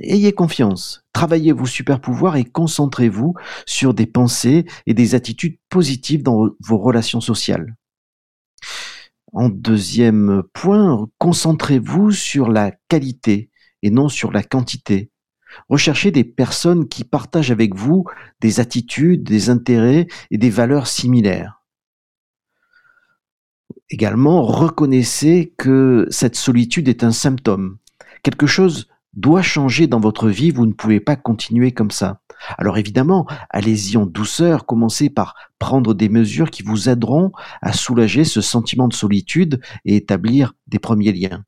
Ayez 0.00 0.32
confiance, 0.32 1.04
travaillez 1.12 1.52
vos 1.52 1.66
super 1.66 2.00
pouvoirs 2.00 2.36
et 2.36 2.44
concentrez-vous 2.44 3.34
sur 3.66 3.92
des 3.92 4.06
pensées 4.06 4.64
et 4.86 4.94
des 4.94 5.14
attitudes 5.14 5.58
positives 5.68 6.22
dans 6.22 6.48
vos 6.60 6.78
relations 6.78 7.20
sociales. 7.20 7.76
En 9.32 9.48
deuxième 9.48 10.42
point, 10.54 11.08
concentrez-vous 11.18 12.12
sur 12.12 12.48
la 12.48 12.72
qualité 12.88 13.50
et 13.82 13.90
non 13.90 14.08
sur 14.08 14.32
la 14.32 14.42
quantité. 14.42 15.11
Recherchez 15.68 16.10
des 16.10 16.24
personnes 16.24 16.88
qui 16.88 17.04
partagent 17.04 17.50
avec 17.50 17.74
vous 17.74 18.04
des 18.40 18.60
attitudes, 18.60 19.22
des 19.22 19.50
intérêts 19.50 20.06
et 20.30 20.38
des 20.38 20.50
valeurs 20.50 20.86
similaires. 20.86 21.62
Également, 23.90 24.42
reconnaissez 24.42 25.52
que 25.58 26.06
cette 26.10 26.36
solitude 26.36 26.88
est 26.88 27.04
un 27.04 27.12
symptôme. 27.12 27.78
Quelque 28.22 28.46
chose 28.46 28.88
doit 29.12 29.42
changer 29.42 29.86
dans 29.86 30.00
votre 30.00 30.28
vie, 30.28 30.50
vous 30.50 30.66
ne 30.66 30.72
pouvez 30.72 31.00
pas 31.00 31.16
continuer 31.16 31.72
comme 31.72 31.90
ça. 31.90 32.22
Alors 32.58 32.78
évidemment, 32.78 33.26
allez-y 33.50 33.96
en 33.96 34.06
douceur, 34.06 34.66
commencez 34.66 35.10
par 35.10 35.34
prendre 35.58 35.94
des 35.94 36.08
mesures 36.08 36.50
qui 36.50 36.62
vous 36.62 36.88
aideront 36.88 37.32
à 37.60 37.72
soulager 37.72 38.24
ce 38.24 38.40
sentiment 38.40 38.88
de 38.88 38.94
solitude 38.94 39.60
et 39.84 39.96
établir 39.96 40.54
des 40.66 40.78
premiers 40.78 41.12
liens. 41.12 41.44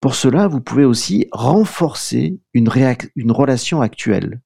Pour 0.00 0.14
cela, 0.14 0.48
vous 0.48 0.62
pouvez 0.62 0.84
aussi 0.84 1.26
renforcer 1.30 2.40
une, 2.54 2.68
relation 2.68 3.82
actuelle. 3.82 4.40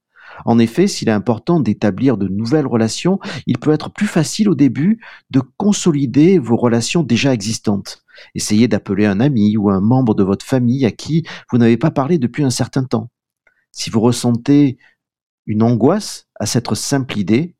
En 0.44 0.58
effet, 0.58 0.88
s'il 0.88 1.08
est 1.08 1.12
important 1.12 1.61
d'établir 1.61 2.16
de 2.16 2.26
nouvelles 2.26 2.66
relations, 2.66 3.20
il 3.46 3.58
peut 3.58 3.73
être 3.73 3.92
plus 3.92 4.08
facile 4.08 4.49
au 4.49 4.56
début 4.56 5.00
de 5.30 5.40
consolider 5.56 6.40
vos 6.40 6.56
relations 6.56 7.04
déjà 7.04 7.32
existantes. 7.32 8.04
Essayez 8.34 8.66
d'appeler 8.66 9.06
un 9.06 9.20
ami 9.20 9.56
ou 9.56 9.70
un 9.70 9.80
membre 9.80 10.16
de 10.16 10.25
votre 10.25 10.44
famille 10.44 10.84
à 10.87 10.90
qui 10.90 11.25
vous 11.52 11.58
n'avez 11.58 11.76
pas 11.76 11.92
parlé 11.92 12.18
depuis 12.18 12.42
un 12.42 12.50
certain 12.50 12.82
temps. 12.82 13.11
Si 13.70 13.90
vous 13.90 14.00
ressentez 14.00 14.76
une 15.46 15.62
angoisse 15.62 16.26
à 16.40 16.46
cette 16.46 16.75
simple 16.75 17.16
idée, 17.16 17.54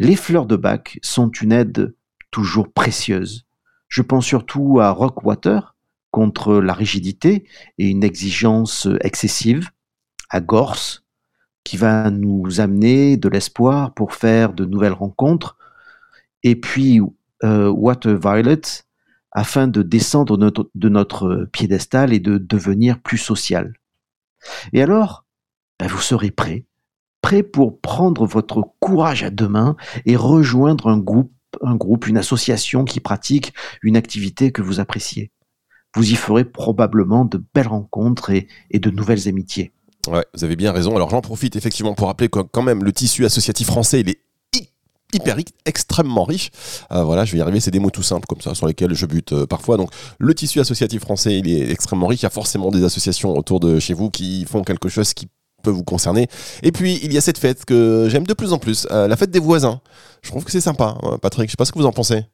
les 0.00 0.16
fleurs 0.16 0.46
de 0.46 0.56
bac 0.56 0.98
sont 1.02 1.30
une 1.30 1.52
aide 1.52 1.94
toujours 2.32 2.72
précieuse. 2.72 3.46
Je 3.88 4.02
pense 4.02 4.26
surtout 4.26 4.80
à 4.80 4.90
Rockwater, 4.90 5.75
contre 6.16 6.54
la 6.54 6.72
rigidité 6.72 7.44
et 7.76 7.90
une 7.90 8.02
exigence 8.02 8.88
excessive, 9.02 9.68
à 10.30 10.40
Gorse, 10.40 11.04
qui 11.62 11.76
va 11.76 12.10
nous 12.10 12.58
amener 12.58 13.18
de 13.18 13.28
l'espoir 13.28 13.92
pour 13.92 14.14
faire 14.14 14.54
de 14.54 14.64
nouvelles 14.64 14.94
rencontres, 14.94 15.58
et 16.42 16.56
puis 16.56 17.02
euh, 17.44 17.68
Water 17.68 18.18
Violet, 18.18 18.62
afin 19.30 19.68
de 19.68 19.82
descendre 19.82 20.38
de 20.38 20.88
notre 20.88 21.50
piédestal 21.52 22.14
et 22.14 22.18
de 22.18 22.38
devenir 22.38 22.98
plus 23.02 23.18
social. 23.18 23.74
Et 24.72 24.80
alors, 24.80 25.26
ben, 25.78 25.86
vous 25.86 26.00
serez 26.00 26.30
prêt, 26.30 26.64
prêt 27.20 27.42
pour 27.42 27.78
prendre 27.78 28.24
votre 28.24 28.62
courage 28.80 29.22
à 29.22 29.28
deux 29.28 29.48
mains 29.48 29.76
et 30.06 30.16
rejoindre 30.16 30.86
un 30.86 30.96
groupe, 30.96 31.34
un 31.60 31.76
groupe, 31.76 32.06
une 32.06 32.16
association 32.16 32.86
qui 32.86 33.00
pratique 33.00 33.52
une 33.82 33.98
activité 33.98 34.50
que 34.50 34.62
vous 34.62 34.80
appréciez 34.80 35.30
vous 35.96 36.12
y 36.12 36.14
ferez 36.14 36.44
probablement 36.44 37.24
de 37.24 37.42
belles 37.54 37.68
rencontres 37.68 38.30
et, 38.30 38.46
de 38.72 38.90
nouvelles 38.90 39.28
amitiés. 39.28 39.72
Vous 40.06 40.44
avez 40.44 40.54
bien 40.54 40.70
raison. 40.70 40.94
Alors 40.94 41.10
j'en 41.10 41.20
profite 41.20 41.56
effectivement 41.56 41.94
pour 41.94 42.06
rappeler 42.06 42.28
que 42.28 42.40
quand 42.40 42.62
même 42.62 42.84
le 42.84 42.92
tissu 42.92 43.24
associatif 43.24 43.66
français, 43.66 44.00
il 44.00 44.10
est 44.10 44.20
hyper 45.12 45.36
extrêmement 45.64 46.24
riche. 46.24 46.50
Euh, 46.92 47.02
voilà, 47.02 47.24
je 47.24 47.32
vais 47.32 47.38
y 47.38 47.40
arriver, 47.40 47.60
c'est 47.60 47.70
des 47.70 47.78
mots 47.78 47.90
tout 47.90 48.02
simples 48.02 48.26
comme 48.26 48.40
ça 48.40 48.54
sur 48.54 48.66
lesquels 48.66 48.94
je 48.94 49.06
bute 49.06 49.32
euh, 49.32 49.46
parfois. 49.46 49.78
Donc 49.78 49.90
le 50.18 50.34
tissu 50.34 50.60
associatif 50.60 51.00
français, 51.00 51.38
il 51.38 51.48
est 51.48 51.70
extrêmement 51.70 52.06
riche. 52.06 52.20
Il 52.20 52.24
y 52.24 52.26
a 52.26 52.30
forcément 52.30 52.70
des 52.70 52.84
associations 52.84 53.36
autour 53.36 53.58
de 53.58 53.78
chez 53.80 53.94
vous 53.94 54.10
qui 54.10 54.44
font 54.44 54.62
quelque 54.62 54.88
chose 54.88 55.14
qui 55.14 55.28
peut 55.62 55.70
vous 55.70 55.84
concerner. 55.84 56.28
Et 56.62 56.72
puis 56.72 57.00
il 57.02 57.12
y 57.12 57.18
a 57.18 57.20
cette 57.20 57.38
fête 57.38 57.64
que 57.64 58.08
j'aime 58.10 58.26
de 58.26 58.34
plus 58.34 58.52
en 58.52 58.58
plus, 58.58 58.86
euh, 58.90 59.08
la 59.08 59.16
fête 59.16 59.30
des 59.30 59.40
voisins. 59.40 59.80
Je 60.22 60.30
trouve 60.30 60.44
que 60.44 60.52
c'est 60.52 60.60
sympa, 60.60 60.98
hein, 61.02 61.18
Patrick. 61.20 61.48
Je 61.48 61.52
sais 61.52 61.56
pas 61.56 61.64
ce 61.64 61.72
que 61.72 61.78
vous 61.78 61.86
en 61.86 61.92
pensez. 61.92 62.26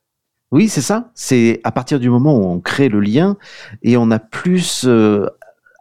Oui, 0.53 0.69
c'est 0.69 0.83
ça. 0.83 1.11
C'est 1.15 1.61
à 1.65 1.73
partir 1.73 1.99
du 1.99 2.11
moment 2.11 2.37
où 2.37 2.45
on 2.45 2.61
crée 2.61 2.91
le 2.91 3.01
lien 3.01 3.37
et 3.83 3.97
on 3.97 4.11
a 4.11 4.19
plus 4.19 4.85
euh, 4.87 5.27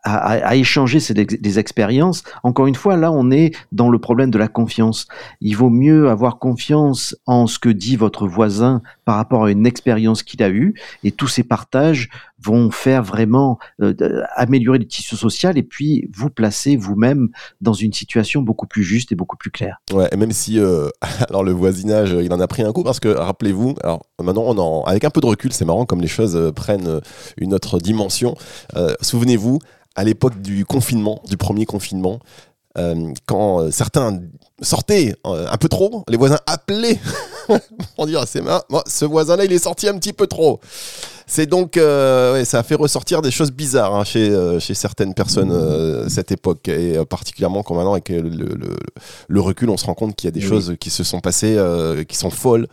à, 0.03 0.55
échanger 0.55 1.00
ces, 1.00 1.13
des 1.13 1.60
expériences. 1.60 2.24
Encore 2.43 2.67
une 2.67 2.75
fois, 2.75 2.98
là, 2.98 3.12
on 3.12 3.31
est 3.31 3.55
dans 3.72 3.89
le 3.89 4.00
problème 4.00 4.31
de 4.31 4.38
la 4.38 4.48
confiance. 4.48 5.08
Il 5.41 5.55
vaut 5.55 5.70
mieux 5.70 6.10
avoir 6.10 6.39
confiance 6.39 7.15
en 7.25 7.48
ce 7.48 7.60
que 7.60 7.70
dit 7.70 7.96
votre 7.96 8.27
voisin 8.27 8.81
par 9.05 9.15
rapport 9.15 9.46
à 9.46 9.51
une 9.51 9.65
expérience 9.65 10.24
qu'il 10.24 10.41
a 10.43 10.50
eue, 10.50 10.75
et 11.03 11.12
tous 11.12 11.27
ces 11.27 11.43
partages 11.43 12.10
vont 12.43 12.72
faire 12.72 13.03
vraiment 13.03 13.60
euh, 13.81 13.93
améliorer 14.36 14.79
le 14.79 14.88
tissu 14.88 15.15
social 15.15 15.58
et 15.58 15.63
puis 15.63 16.10
vous 16.13 16.29
placer 16.29 16.75
vous-même 16.75 17.29
dans 17.62 17.74
une 17.74 17.93
situation 17.93 18.41
beaucoup 18.41 18.67
plus 18.67 18.84
juste 18.84 19.12
et 19.12 19.15
beaucoup 19.15 19.38
plus 19.38 19.51
claire. 19.51 19.77
Ouais, 19.93 20.08
et 20.12 20.17
même 20.17 20.31
si 20.31 20.60
euh, 20.60 20.89
alors 21.29 21.43
le 21.43 21.51
voisinage, 21.51 22.15
il 22.20 22.34
en 22.34 22.39
a 22.39 22.48
pris 22.48 22.63
un 22.63 22.72
coup 22.72 22.84
parce 22.84 23.00
que 23.00 23.10
rappelez-vous, 23.10 23.75
alors 23.84 24.05
maintenant 24.22 24.43
on 24.48 24.58
en, 24.58 24.84
avec 24.84 25.03
un 25.03 25.10
peu 25.10 25.22
de 25.22 25.27
recul, 25.27 25.53
c'est 25.53 25.65
marrant 25.65 25.86
comme 25.86 26.01
les 26.01 26.08
choses 26.08 26.36
euh, 26.36 26.51
prennent 26.51 27.01
une 27.38 27.53
autre 27.53 27.79
dimension. 27.79 28.36
Souvenez-vous, 29.01 29.60
à 29.95 30.03
l'époque 30.03 30.41
du 30.41 30.65
confinement, 30.65 31.21
du 31.27 31.38
premier 31.38 31.65
confinement, 31.65 32.19
euh, 32.77 33.13
quand 33.25 33.62
euh, 33.62 33.71
certains 33.71 34.21
sortaient 34.62 35.13
euh, 35.27 35.48
un 35.50 35.57
peu 35.57 35.67
trop, 35.67 36.03
les 36.07 36.17
voisins 36.17 36.39
appelaient 36.48 37.00
On 37.98 38.05
dirait, 38.05 38.25
c'est 38.25 38.41
marrant. 38.41 38.63
ce 38.86 39.05
voisin-là, 39.05 39.45
il 39.45 39.53
est 39.53 39.63
sorti 39.63 39.88
un 39.88 39.98
petit 39.98 40.13
peu 40.13 40.27
trop. 40.27 40.60
C'est 41.31 41.45
donc, 41.45 41.77
euh, 41.77 42.43
ça 42.43 42.60
a 42.60 42.63
fait 42.63 42.75
ressortir 42.75 43.21
des 43.21 43.31
choses 43.31 43.53
bizarres 43.53 43.95
hein, 43.95 44.03
chez, 44.03 44.29
euh, 44.29 44.60
chez 44.60 44.74
certaines 44.74 45.13
personnes 45.13 45.53
euh, 45.53 46.10
cette 46.10 46.29
époque, 46.33 46.67
et 46.67 46.98
particulièrement 47.05 47.63
quand 47.63 47.74
maintenant 47.74 47.93
avec 47.93 48.10
le, 48.10 48.19
le, 49.29 49.39
recul, 49.39 49.69
on 49.69 49.77
se 49.77 49.86
rend 49.86 49.93
compte 49.93 50.13
qu'il 50.17 50.27
y 50.27 50.29
a 50.29 50.31
des 50.31 50.41
choses 50.41 50.75
qui 50.77 50.89
se 50.89 51.05
sont 51.05 51.21
passées, 51.21 51.57
qui 52.10 52.17
sont 52.17 52.31
folles. 52.31 52.67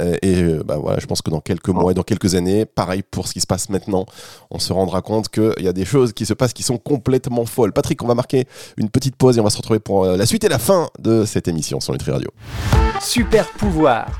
et 0.00 0.42
bah, 0.64 0.76
voilà, 0.76 0.98
je 0.98 1.06
pense 1.06 1.22
que 1.22 1.30
dans 1.30 1.40
quelques 1.40 1.68
mois 1.68 1.92
et 1.92 1.94
dans 1.94 2.02
quelques 2.02 2.34
années, 2.34 2.64
pareil 2.64 3.04
pour 3.08 3.28
ce 3.28 3.34
qui 3.34 3.40
se 3.40 3.46
passe 3.46 3.68
maintenant, 3.68 4.06
on 4.50 4.58
se 4.58 4.72
rendra 4.72 5.02
compte 5.02 5.28
qu'il 5.28 5.62
y 5.62 5.68
a 5.68 5.72
des 5.72 5.84
choses 5.84 6.12
qui 6.12 6.26
se 6.26 6.34
passent 6.34 6.52
qui 6.52 6.64
sont 6.64 6.78
complètement 6.78 7.46
folles. 7.46 7.72
Patrick, 7.72 8.02
on 8.02 8.08
va 8.08 8.14
marquer 8.16 8.48
une 8.76 8.90
petite 8.90 9.14
pause 9.14 9.38
et 9.38 9.40
on 9.40 9.44
va 9.44 9.50
se 9.50 9.58
retrouver 9.58 9.78
pour 9.78 10.04
la 10.04 10.26
suite 10.26 10.42
et 10.42 10.48
la 10.48 10.58
fin 10.58 10.90
de 10.98 11.24
cette 11.24 11.46
émission 11.46 11.78
sur 11.78 11.92
Nutri 11.92 12.10
Radio. 12.10 12.30
Super 13.00 13.48
pouvoir, 13.52 14.19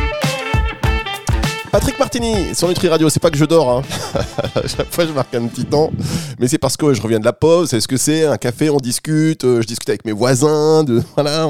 Patrick 1.71 1.97
Martini 1.97 2.53
sur 2.53 2.67
Nutri 2.67 2.89
Radio, 2.89 3.09
c'est 3.09 3.21
pas 3.21 3.29
que 3.29 3.37
je 3.37 3.45
dors, 3.45 3.69
hein. 3.69 3.81
chaque 4.67 4.91
fois 4.91 5.05
je 5.05 5.13
marque 5.13 5.33
un 5.35 5.47
petit 5.47 5.63
temps, 5.63 5.89
mais 6.37 6.49
c'est 6.49 6.57
parce 6.57 6.75
que 6.75 6.93
je 6.93 7.01
reviens 7.01 7.19
de 7.19 7.23
la 7.23 7.31
pause. 7.31 7.69
C'est 7.69 7.79
ce 7.79 7.87
que 7.87 7.95
c'est 7.95 8.25
un 8.25 8.35
café, 8.35 8.69
on 8.69 8.77
discute, 8.77 9.45
euh, 9.45 9.61
je 9.61 9.67
discute 9.67 9.87
avec 9.87 10.03
mes 10.03 10.11
voisins, 10.11 10.83
de 10.83 11.01
voilà, 11.15 11.47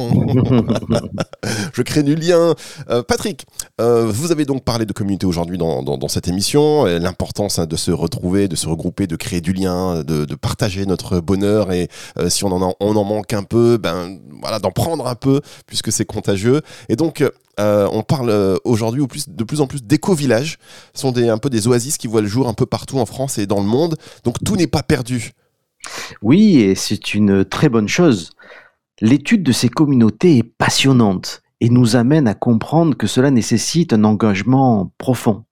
je 1.73 1.81
crée 1.81 2.03
du 2.03 2.13
lien. 2.13 2.53
Euh, 2.91 3.01
Patrick, 3.01 3.47
euh, 3.79 4.11
vous 4.13 4.31
avez 4.31 4.45
donc 4.45 4.63
parlé 4.63 4.85
de 4.85 4.93
communauté 4.93 5.25
aujourd'hui 5.25 5.57
dans, 5.57 6.07
cette 6.07 6.27
émission, 6.27 6.85
l'importance 6.85 7.57
hein, 7.57 7.65
de 7.65 7.75
se 7.75 7.89
retrouver, 7.89 8.47
de 8.47 8.55
se 8.55 8.67
regrouper, 8.67 9.07
de 9.07 9.15
créer 9.15 9.41
du 9.41 9.53
lien, 9.53 10.03
de, 10.03 10.35
partager 10.35 10.85
notre 10.85 11.19
bonheur 11.19 11.71
et 11.71 11.87
si 12.29 12.43
on 12.43 12.51
en, 12.51 12.75
on 12.79 12.95
en 12.95 13.03
manque 13.03 13.33
un 13.33 13.43
peu, 13.43 13.77
ben 13.77 14.19
voilà, 14.41 14.59
d'en 14.59 14.71
prendre 14.71 15.07
un 15.07 15.15
peu 15.15 15.41
puisque 15.65 15.91
c'est 15.91 16.05
contagieux. 16.05 16.61
Et 16.89 16.95
donc 16.95 17.23
euh, 17.60 17.88
on 17.91 18.03
parle 18.03 18.29
euh, 18.29 18.55
aujourd'hui 18.63 19.05
de 19.27 19.43
plus 19.43 19.62
en 19.62 19.67
plus 19.67 19.84
d'éco-villages. 19.84 20.58
Ce 20.93 21.01
sont 21.01 21.17
un 21.17 21.38
peu 21.38 21.50
des 21.50 21.67
oasis 21.67 21.98
qui 21.98 22.08
voient 22.08 22.22
le 22.22 22.27
jour 22.27 22.48
un 22.48 22.53
peu 22.53 22.65
partout 22.65 23.00
en 23.00 23.05
France 23.05 23.38
et 23.38 23.46
dans 23.46 23.60
le 23.60 23.67
monde. 23.67 23.96
Donc 24.24 24.38
tout 24.43 24.55
n'est 24.55 24.67
pas 24.67 24.84
perdu. 24.84 25.31
Oui, 26.22 26.60
et 26.60 26.75
c'est 26.75 27.13
une 27.13 27.43
très 27.43 27.70
bonne 27.70 27.88
chose. 27.88 28.31
L'étude 29.01 29.43
de 29.43 29.51
ces 29.51 29.70
communautés 29.70 30.38
est 30.38 30.43
passionnante 30.43 31.41
et 31.60 31.70
nous 31.70 31.96
amène 31.96 32.27
à 32.27 32.34
comprendre 32.34 32.96
que 32.96 33.08
cela 33.08 33.31
nécessite 33.31 33.93
un 33.93 34.03
engagement 34.03 34.91
profond. 34.98 35.46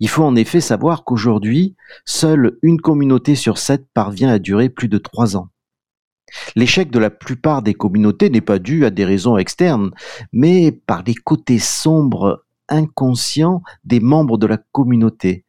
Il 0.00 0.08
faut 0.08 0.22
en 0.22 0.36
effet 0.36 0.60
savoir 0.60 1.04
qu'aujourd'hui, 1.04 1.76
seule 2.04 2.58
une 2.62 2.80
communauté 2.80 3.34
sur 3.34 3.58
sept 3.58 3.86
parvient 3.94 4.30
à 4.30 4.38
durer 4.38 4.68
plus 4.68 4.88
de 4.88 4.98
trois 4.98 5.36
ans. 5.36 5.48
L'échec 6.56 6.90
de 6.90 6.98
la 6.98 7.10
plupart 7.10 7.62
des 7.62 7.74
communautés 7.74 8.30
n'est 8.30 8.40
pas 8.40 8.58
dû 8.58 8.84
à 8.84 8.90
des 8.90 9.04
raisons 9.04 9.36
externes, 9.36 9.90
mais 10.32 10.72
par 10.72 11.02
les 11.02 11.14
côtés 11.14 11.58
sombres 11.58 12.44
inconscients 12.68 13.62
des 13.84 14.00
membres 14.00 14.38
de 14.38 14.46
la 14.46 14.58
communauté, 14.58 15.44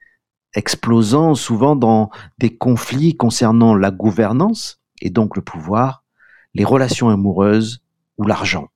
explosant 0.54 1.36
souvent 1.36 1.76
dans 1.76 2.10
des 2.38 2.56
conflits 2.56 3.16
concernant 3.16 3.76
la 3.76 3.92
gouvernance, 3.92 4.82
et 5.02 5.10
donc 5.10 5.36
le 5.36 5.42
pouvoir, 5.42 6.04
les 6.54 6.66
relations 6.66 7.10
amoureuses 7.10 7.82
ou 8.18 8.26
l'argent. 8.26 8.70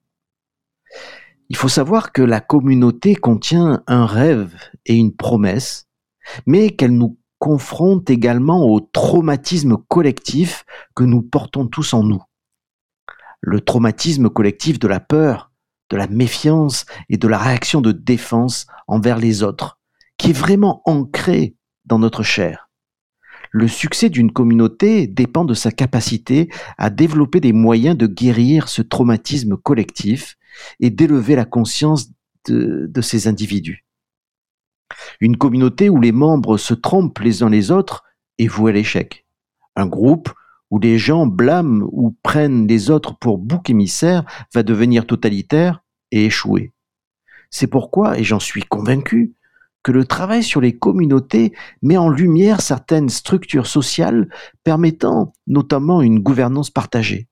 Il 1.49 1.55
faut 1.55 1.69
savoir 1.69 2.11
que 2.11 2.21
la 2.21 2.41
communauté 2.41 3.15
contient 3.15 3.81
un 3.87 4.05
rêve 4.05 4.53
et 4.85 4.95
une 4.95 5.15
promesse, 5.15 5.87
mais 6.45 6.69
qu'elle 6.71 6.95
nous 6.95 7.17
confronte 7.39 8.09
également 8.09 8.65
au 8.65 8.81
traumatisme 8.81 9.77
collectif 9.87 10.65
que 10.95 11.03
nous 11.03 11.21
portons 11.21 11.67
tous 11.67 11.93
en 11.93 12.03
nous. 12.03 12.21
Le 13.41 13.61
traumatisme 13.61 14.29
collectif 14.29 14.77
de 14.77 14.87
la 14.87 14.99
peur, 14.99 15.51
de 15.89 15.97
la 15.97 16.07
méfiance 16.07 16.85
et 17.07 17.17
de 17.17 17.27
la 17.27 17.37
réaction 17.37 17.81
de 17.81 17.91
défense 17.91 18.67
envers 18.87 19.17
les 19.17 19.41
autres, 19.41 19.79
qui 20.17 20.31
est 20.31 20.33
vraiment 20.33 20.81
ancré 20.85 21.55
dans 21.85 21.97
notre 21.97 22.23
chair. 22.23 22.69
Le 23.51 23.67
succès 23.67 24.09
d'une 24.09 24.31
communauté 24.31 25.07
dépend 25.07 25.45
de 25.45 25.55
sa 25.55 25.71
capacité 25.71 26.49
à 26.77 26.91
développer 26.91 27.39
des 27.39 27.53
moyens 27.53 27.97
de 27.97 28.05
guérir 28.05 28.69
ce 28.69 28.83
traumatisme 28.83 29.57
collectif 29.57 30.37
et 30.79 30.91
d'élever 30.91 31.35
la 31.35 31.45
conscience 31.45 32.09
de, 32.47 32.85
de 32.87 33.01
ces 33.01 33.27
individus. 33.27 33.85
Une 35.19 35.37
communauté 35.37 35.89
où 35.89 35.99
les 35.99 36.11
membres 36.11 36.57
se 36.57 36.73
trompent 36.73 37.19
les 37.19 37.43
uns 37.43 37.49
les 37.49 37.71
autres 37.71 38.03
est 38.37 38.47
vouée 38.47 38.71
à 38.71 38.75
l'échec. 38.75 39.25
Un 39.75 39.87
groupe 39.87 40.29
où 40.71 40.79
les 40.79 40.97
gens 40.97 41.25
blâment 41.25 41.87
ou 41.91 42.15
prennent 42.23 42.67
les 42.67 42.89
autres 42.89 43.17
pour 43.17 43.37
bouc 43.37 43.69
émissaire 43.69 44.23
va 44.53 44.63
devenir 44.63 45.07
totalitaire 45.07 45.83
et 46.11 46.25
échouer. 46.25 46.73
C'est 47.49 47.67
pourquoi, 47.67 48.19
et 48.19 48.23
j'en 48.23 48.39
suis 48.39 48.63
convaincu, 48.63 49.33
que 49.81 49.91
le 49.91 50.05
travail 50.05 50.43
sur 50.43 50.61
les 50.61 50.77
communautés 50.77 51.53
met 51.81 51.97
en 51.97 52.09
lumière 52.09 52.61
certaines 52.61 53.09
structures 53.09 53.67
sociales 53.67 54.29
permettant 54.63 55.33
notamment 55.47 56.01
une 56.01 56.19
gouvernance 56.19 56.69
partagée. 56.69 57.27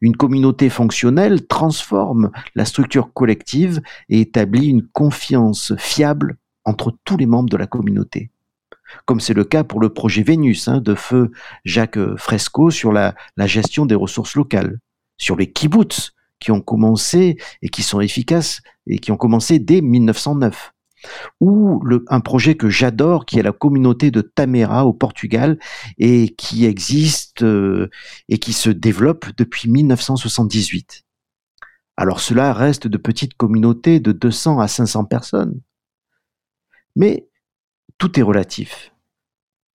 Une 0.00 0.16
communauté 0.16 0.70
fonctionnelle 0.70 1.46
transforme 1.46 2.30
la 2.54 2.64
structure 2.64 3.12
collective 3.12 3.80
et 4.08 4.20
établit 4.20 4.68
une 4.68 4.86
confiance 4.86 5.74
fiable 5.78 6.38
entre 6.68 6.94
tous 7.04 7.16
les 7.16 7.26
membres 7.26 7.48
de 7.48 7.56
la 7.56 7.66
communauté. 7.66 8.30
Comme 9.04 9.20
c'est 9.20 9.34
le 9.34 9.44
cas 9.44 9.64
pour 9.64 9.80
le 9.80 9.90
projet 9.90 10.22
Vénus 10.22 10.68
hein, 10.68 10.80
de 10.80 10.94
feu 10.94 11.30
Jacques 11.64 12.16
Fresco 12.16 12.70
sur 12.70 12.92
la, 12.92 13.14
gestion 13.38 13.86
des 13.86 13.94
ressources 13.94 14.34
locales, 14.34 14.78
sur 15.16 15.36
les 15.36 15.50
kibbutz 15.50 16.12
qui 16.40 16.52
ont 16.52 16.60
commencé 16.60 17.36
et 17.62 17.68
qui 17.68 17.82
sont 17.82 18.00
efficaces 18.00 18.60
et 18.86 18.98
qui 18.98 19.10
ont 19.10 19.16
commencé 19.16 19.58
dès 19.58 19.80
1909 19.80 20.72
ou 21.40 21.80
un 22.08 22.20
projet 22.20 22.56
que 22.56 22.68
j'adore 22.68 23.24
qui 23.24 23.38
est 23.38 23.42
la 23.42 23.52
communauté 23.52 24.10
de 24.10 24.20
Tamera 24.20 24.84
au 24.84 24.92
Portugal 24.92 25.58
et 25.98 26.34
qui 26.34 26.64
existe 26.64 27.42
euh, 27.42 27.88
et 28.28 28.38
qui 28.38 28.52
se 28.52 28.70
développe 28.70 29.26
depuis 29.36 29.70
1978. 29.70 31.04
Alors 31.96 32.20
cela 32.20 32.52
reste 32.52 32.88
de 32.88 32.96
petites 32.96 33.34
communautés 33.34 34.00
de 34.00 34.12
200 34.12 34.60
à 34.60 34.68
500 34.68 35.04
personnes. 35.04 35.60
Mais 36.98 37.28
tout 37.96 38.18
est 38.18 38.22
relatif. 38.22 38.92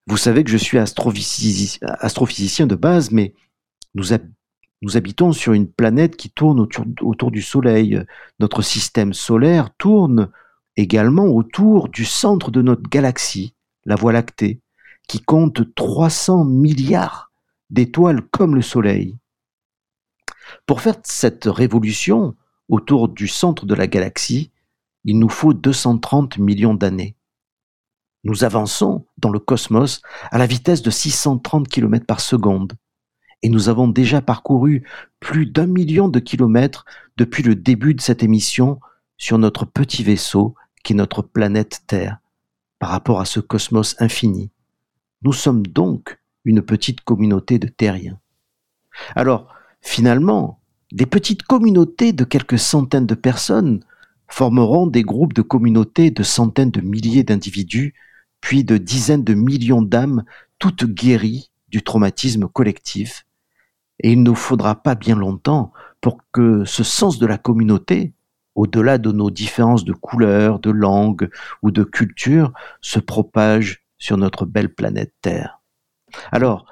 Vous 0.07 0.17
savez 0.17 0.43
que 0.43 0.51
je 0.51 0.57
suis 0.57 0.77
astrophysicien 0.77 2.67
de 2.67 2.75
base, 2.75 3.11
mais 3.11 3.33
nous, 3.95 4.13
habitons 4.97 5.31
sur 5.31 5.53
une 5.53 5.71
planète 5.71 6.17
qui 6.17 6.29
tourne 6.29 6.59
autour, 6.59 7.31
du 7.31 7.41
Soleil. 7.41 8.03
Notre 8.41 8.61
système 8.61 9.13
solaire 9.13 9.69
tourne 9.77 10.31
également 10.75 11.27
autour 11.27 11.87
du 11.87 12.03
centre 12.03 12.51
de 12.51 12.61
notre 12.61 12.89
galaxie, 12.89 13.55
la 13.85 13.95
Voie 13.95 14.11
lactée, 14.11 14.59
qui 15.07 15.21
compte 15.21 15.73
300 15.75 16.43
milliards 16.43 17.31
d'étoiles 17.69 18.21
comme 18.31 18.53
le 18.55 18.61
Soleil. 18.61 19.15
Pour 20.65 20.81
faire 20.81 20.95
cette 21.03 21.45
révolution 21.45 22.35
autour 22.67 23.07
du 23.07 23.29
centre 23.29 23.65
de 23.65 23.75
la 23.75 23.87
galaxie, 23.87 24.51
il 25.05 25.19
nous 25.19 25.29
faut 25.29 25.53
230 25.53 26.37
millions 26.37 26.73
d'années. 26.73 27.15
Nous 28.23 28.43
avançons 28.43 29.05
dans 29.17 29.29
le 29.29 29.39
cosmos 29.39 30.01
à 30.31 30.37
la 30.37 30.45
vitesse 30.45 30.81
de 30.81 30.89
630 30.89 31.67
km 31.67 32.05
par 32.05 32.21
seconde 32.21 32.73
et 33.41 33.49
nous 33.49 33.67
avons 33.67 33.89
déjà 33.89 34.21
parcouru 34.21 34.83
plus 35.19 35.45
d'un 35.45 35.67
million 35.67 36.07
de 36.07 36.19
kilomètres 36.19 36.85
depuis 37.17 37.43
le 37.43 37.55
début 37.55 37.93
de 37.93 38.01
cette 38.01 38.23
émission 38.23 38.79
sur 39.17 39.37
notre 39.37 39.65
petit 39.65 40.03
vaisseau 40.03 40.55
qui 40.83 40.93
est 40.93 40.95
notre 40.95 41.21
planète 41.21 41.83
Terre 41.85 42.19
par 42.79 42.89
rapport 42.89 43.19
à 43.19 43.25
ce 43.25 43.41
cosmos 43.41 43.95
infini. 43.99 44.49
Nous 45.21 45.33
sommes 45.33 45.67
donc 45.67 46.19
une 46.45 46.61
petite 46.61 47.01
communauté 47.01 47.59
de 47.59 47.67
terriens. 47.67 48.19
Alors, 49.15 49.47
finalement, 49.81 50.59
des 50.91 51.05
petites 51.05 51.43
communautés 51.43 52.13
de 52.13 52.23
quelques 52.23 52.59
centaines 52.59 53.07
de 53.07 53.15
personnes 53.15 53.83
formeront 54.27 54.87
des 54.87 55.03
groupes 55.03 55.33
de 55.33 55.41
communautés 55.41 56.11
de 56.11 56.23
centaines 56.23 56.71
de 56.71 56.81
milliers 56.81 57.23
d'individus, 57.23 57.93
puis 58.41 58.63
de 58.63 58.77
dizaines 58.77 59.23
de 59.23 59.33
millions 59.33 59.81
d'âmes, 59.81 60.23
toutes 60.59 60.85
guéries 60.85 61.51
du 61.69 61.81
traumatisme 61.81 62.47
collectif. 62.47 63.25
Et 63.99 64.11
il 64.11 64.23
ne 64.23 64.33
faudra 64.33 64.75
pas 64.75 64.95
bien 64.95 65.15
longtemps 65.15 65.71
pour 66.01 66.17
que 66.31 66.65
ce 66.65 66.83
sens 66.83 67.19
de 67.19 67.25
la 67.25 67.37
communauté, 67.37 68.13
au-delà 68.55 68.97
de 68.97 69.11
nos 69.11 69.31
différences 69.31 69.85
de 69.85 69.93
couleur, 69.93 70.59
de 70.59 70.69
langue 70.69 71.29
ou 71.61 71.71
de 71.71 71.83
culture, 71.83 72.51
se 72.81 72.99
propage 72.99 73.85
sur 73.97 74.17
notre 74.17 74.45
belle 74.45 74.73
planète 74.73 75.13
Terre. 75.21 75.61
Alors, 76.31 76.65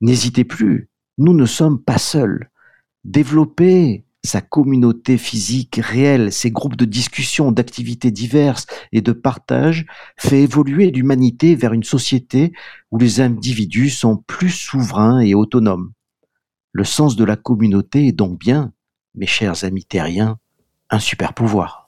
n'hésitez 0.00 0.44
plus, 0.44 0.88
nous 1.18 1.34
ne 1.34 1.46
sommes 1.46 1.82
pas 1.82 1.98
seuls. 1.98 2.50
Développez 3.04 4.04
sa 4.28 4.40
communauté 4.40 5.18
physique 5.18 5.80
réelle, 5.82 6.32
ses 6.32 6.50
groupes 6.50 6.76
de 6.76 6.84
discussion, 6.84 7.50
d'activités 7.50 8.10
diverses 8.10 8.66
et 8.92 9.00
de 9.00 9.12
partage, 9.12 9.86
fait 10.16 10.42
évoluer 10.42 10.90
l'humanité 10.90 11.54
vers 11.54 11.72
une 11.72 11.82
société 11.82 12.52
où 12.90 12.98
les 12.98 13.20
individus 13.20 13.90
sont 13.90 14.18
plus 14.26 14.50
souverains 14.50 15.20
et 15.20 15.34
autonomes. 15.34 15.92
Le 16.72 16.84
sens 16.84 17.16
de 17.16 17.24
la 17.24 17.36
communauté 17.36 18.06
est 18.08 18.12
donc 18.12 18.38
bien, 18.38 18.72
mes 19.14 19.26
chers 19.26 19.64
amis 19.64 19.84
terriens, 19.84 20.38
un 20.90 20.98
super 20.98 21.32
pouvoir. 21.32 21.87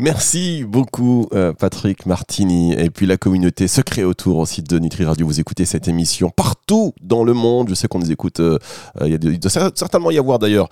Merci 0.00 0.64
beaucoup 0.64 1.28
euh, 1.34 1.52
Patrick 1.52 2.06
Martini 2.06 2.72
et 2.72 2.88
puis 2.88 3.04
la 3.04 3.18
communauté 3.18 3.68
se 3.68 3.82
crée 3.82 4.02
autour 4.02 4.38
aussi 4.38 4.62
de 4.62 4.78
Nutri 4.78 5.04
Radio. 5.04 5.26
Vous 5.26 5.40
écoutez 5.40 5.66
cette 5.66 5.88
émission 5.88 6.30
partout 6.30 6.94
dans 7.02 7.22
le 7.22 7.34
monde. 7.34 7.68
Je 7.68 7.74
sais 7.74 7.86
qu'on 7.86 7.98
nous 7.98 8.10
écoute. 8.10 8.40
Euh, 8.40 8.58
euh, 9.02 9.08
il 9.08 9.38
doit 9.38 9.50
certainement 9.50 10.10
y 10.10 10.16
avoir 10.16 10.38
d'ailleurs 10.38 10.70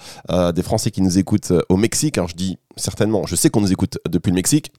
des 0.54 0.62
Français 0.62 0.90
qui 0.90 1.02
nous 1.02 1.18
écoutent 1.18 1.52
au 1.68 1.76
Mexique. 1.76 2.16
Alors 2.16 2.30
je 2.30 2.36
dis 2.36 2.58
certainement. 2.76 3.26
Je 3.26 3.36
sais 3.36 3.50
qu'on 3.50 3.60
nous 3.60 3.70
écoute 3.70 3.98
depuis 4.08 4.30
le 4.30 4.36
Mexique 4.36 4.72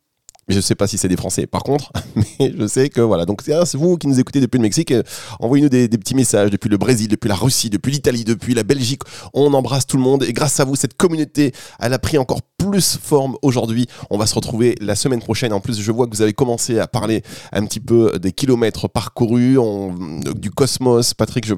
je 0.49 0.55
ne 0.55 0.62
sais 0.62 0.75
pas 0.75 0.88
si 0.88 0.97
c'est 0.97 1.07
des 1.07 1.17
Français 1.17 1.47
par 1.47 1.63
contre, 1.63 1.91
mais 2.15 2.53
je 2.57 2.67
sais 2.67 2.89
que 2.89 3.01
voilà. 3.01 3.25
Donc 3.25 3.41
c'est 3.43 3.75
vous 3.75 3.97
qui 3.97 4.07
nous 4.07 4.19
écoutez 4.19 4.41
depuis 4.41 4.57
le 4.57 4.63
Mexique, 4.63 4.91
euh, 4.91 5.03
envoyez-nous 5.39 5.69
des, 5.69 5.88
petits 5.89 6.15
messages 6.15 6.49
depuis 6.49 6.69
le 6.69 6.77
Brésil, 6.77 7.07
depuis 7.07 7.27
la 7.27 7.35
Russie, 7.35 7.69
depuis 7.69 7.91
l'Italie, 7.91 8.23
depuis 8.23 8.53
la 8.53 8.63
Belgique. 8.63 9.01
On 9.33 9.53
embrasse 9.53 9.85
tout 9.85 9.97
le 9.97 10.03
monde 10.03 10.23
et 10.23 10.33
grâce 10.33 10.59
à 10.59 10.65
vous, 10.65 10.75
cette 10.75 10.95
communauté, 10.95 11.53
elle 11.79 11.93
a 11.93 11.99
pris 11.99 12.17
encore 12.17 12.41
plus 12.57 12.97
forme 12.97 13.38
aujourd'hui. 13.41 13.88
On 14.09 14.17
va 14.17 14.25
se 14.25 14.35
retrouver 14.35 14.75
la 14.81 14.95
semaine 14.95 15.19
prochaine. 15.19 15.53
En 15.53 15.59
plus, 15.59 15.79
je 15.79 15.91
vois 15.91 16.07
que 16.07 16.15
vous 16.15 16.21
avez 16.21 16.33
commencé 16.33 16.79
à 16.79 16.88
parler 16.88 17.23
un 17.51 17.65
petit 17.65 17.79
peu 17.79 18.17
des 18.19 18.31
kilomètres 18.31 18.88
parcourus, 18.88 19.57
du 20.35 20.51
cosmos. 20.51 21.13
Patrick, 21.13 21.45
je 21.45 21.55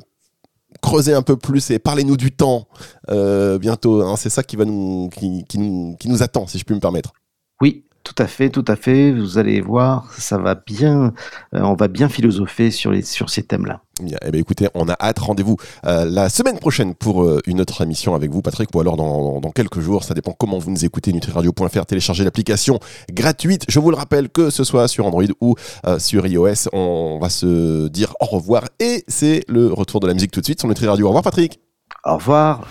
creuser 0.81 1.13
un 1.13 1.21
peu 1.21 1.37
plus 1.37 1.71
et 1.71 1.79
parlez-nous 1.79 2.17
du 2.17 2.31
temps 2.31 2.67
euh, 3.09 3.57
bientôt. 3.57 4.01
Hein. 4.03 4.15
C'est 4.17 4.29
ça 4.29 4.43
qui 4.43 4.55
va 4.55 4.65
nous 4.65 5.09
qui, 5.09 5.45
nous 5.55 5.95
qui 5.99 6.09
nous 6.09 6.23
attend, 6.23 6.47
si 6.47 6.57
je 6.57 6.63
puis 6.63 6.75
me 6.75 6.79
permettre. 6.79 7.13
Oui, 7.61 7.85
tout 8.03 8.15
à 8.17 8.27
fait, 8.27 8.49
tout 8.49 8.65
à 8.67 8.75
fait. 8.75 9.11
Vous 9.11 9.37
allez 9.37 9.61
voir, 9.61 10.11
ça 10.17 10.37
va 10.37 10.55
bien. 10.55 11.13
Euh, 11.53 11.61
on 11.61 11.75
va 11.75 11.87
bien 11.87 12.09
philosopher 12.09 12.71
sur, 12.71 12.91
les, 12.91 13.03
sur 13.03 13.29
ces 13.29 13.43
thèmes-là. 13.43 13.81
Eh 13.99 14.31
bien, 14.31 14.41
écoutez, 14.41 14.67
on 14.73 14.89
a 14.89 14.95
hâte. 14.99 15.19
Rendez-vous 15.19 15.57
euh, 15.85 16.05
la 16.05 16.29
semaine 16.29 16.57
prochaine 16.57 16.95
pour 16.95 17.23
euh, 17.23 17.39
une 17.45 17.61
autre 17.61 17.81
émission 17.81 18.15
avec 18.15 18.31
vous, 18.31 18.41
Patrick, 18.41 18.73
ou 18.73 18.79
alors 18.79 18.97
dans, 18.97 19.39
dans, 19.39 19.51
quelques 19.51 19.79
jours. 19.79 20.03
Ça 20.03 20.13
dépend 20.13 20.31
comment 20.31 20.57
vous 20.57 20.71
nous 20.71 20.83
écoutez. 20.83 21.13
Nutriradio.fr, 21.13 21.85
téléchargez 21.85 22.23
l'application 22.23 22.79
gratuite. 23.11 23.65
Je 23.67 23.79
vous 23.79 23.91
le 23.91 23.97
rappelle, 23.97 24.29
que 24.29 24.49
ce 24.49 24.63
soit 24.63 24.87
sur 24.87 25.05
Android 25.05 25.23
ou 25.39 25.55
sur 25.99 26.25
iOS, 26.25 26.69
on 26.73 27.19
va 27.21 27.29
se 27.29 27.87
dire 27.87 28.13
au 28.19 28.25
revoir. 28.25 28.63
Et 28.79 29.03
c'est 29.07 29.43
le 29.47 29.71
retour 29.71 29.99
de 29.99 30.07
la 30.07 30.13
musique 30.13 30.31
tout 30.31 30.39
de 30.39 30.45
suite 30.45 30.59
sur 30.59 30.67
Nutri 30.67 30.87
Radio. 30.87 31.05
Au 31.05 31.09
revoir, 31.09 31.23
Patrick. 31.23 31.59
Au 32.03 32.15
revoir. 32.15 32.61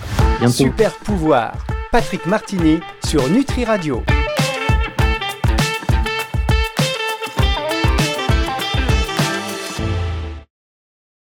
Super 0.48 0.92
pouvoir. 0.98 1.54
Patrick 1.92 2.26
Martini 2.26 2.80
sur 3.04 3.28
Nutri 3.28 3.64
Radio. 3.64 4.02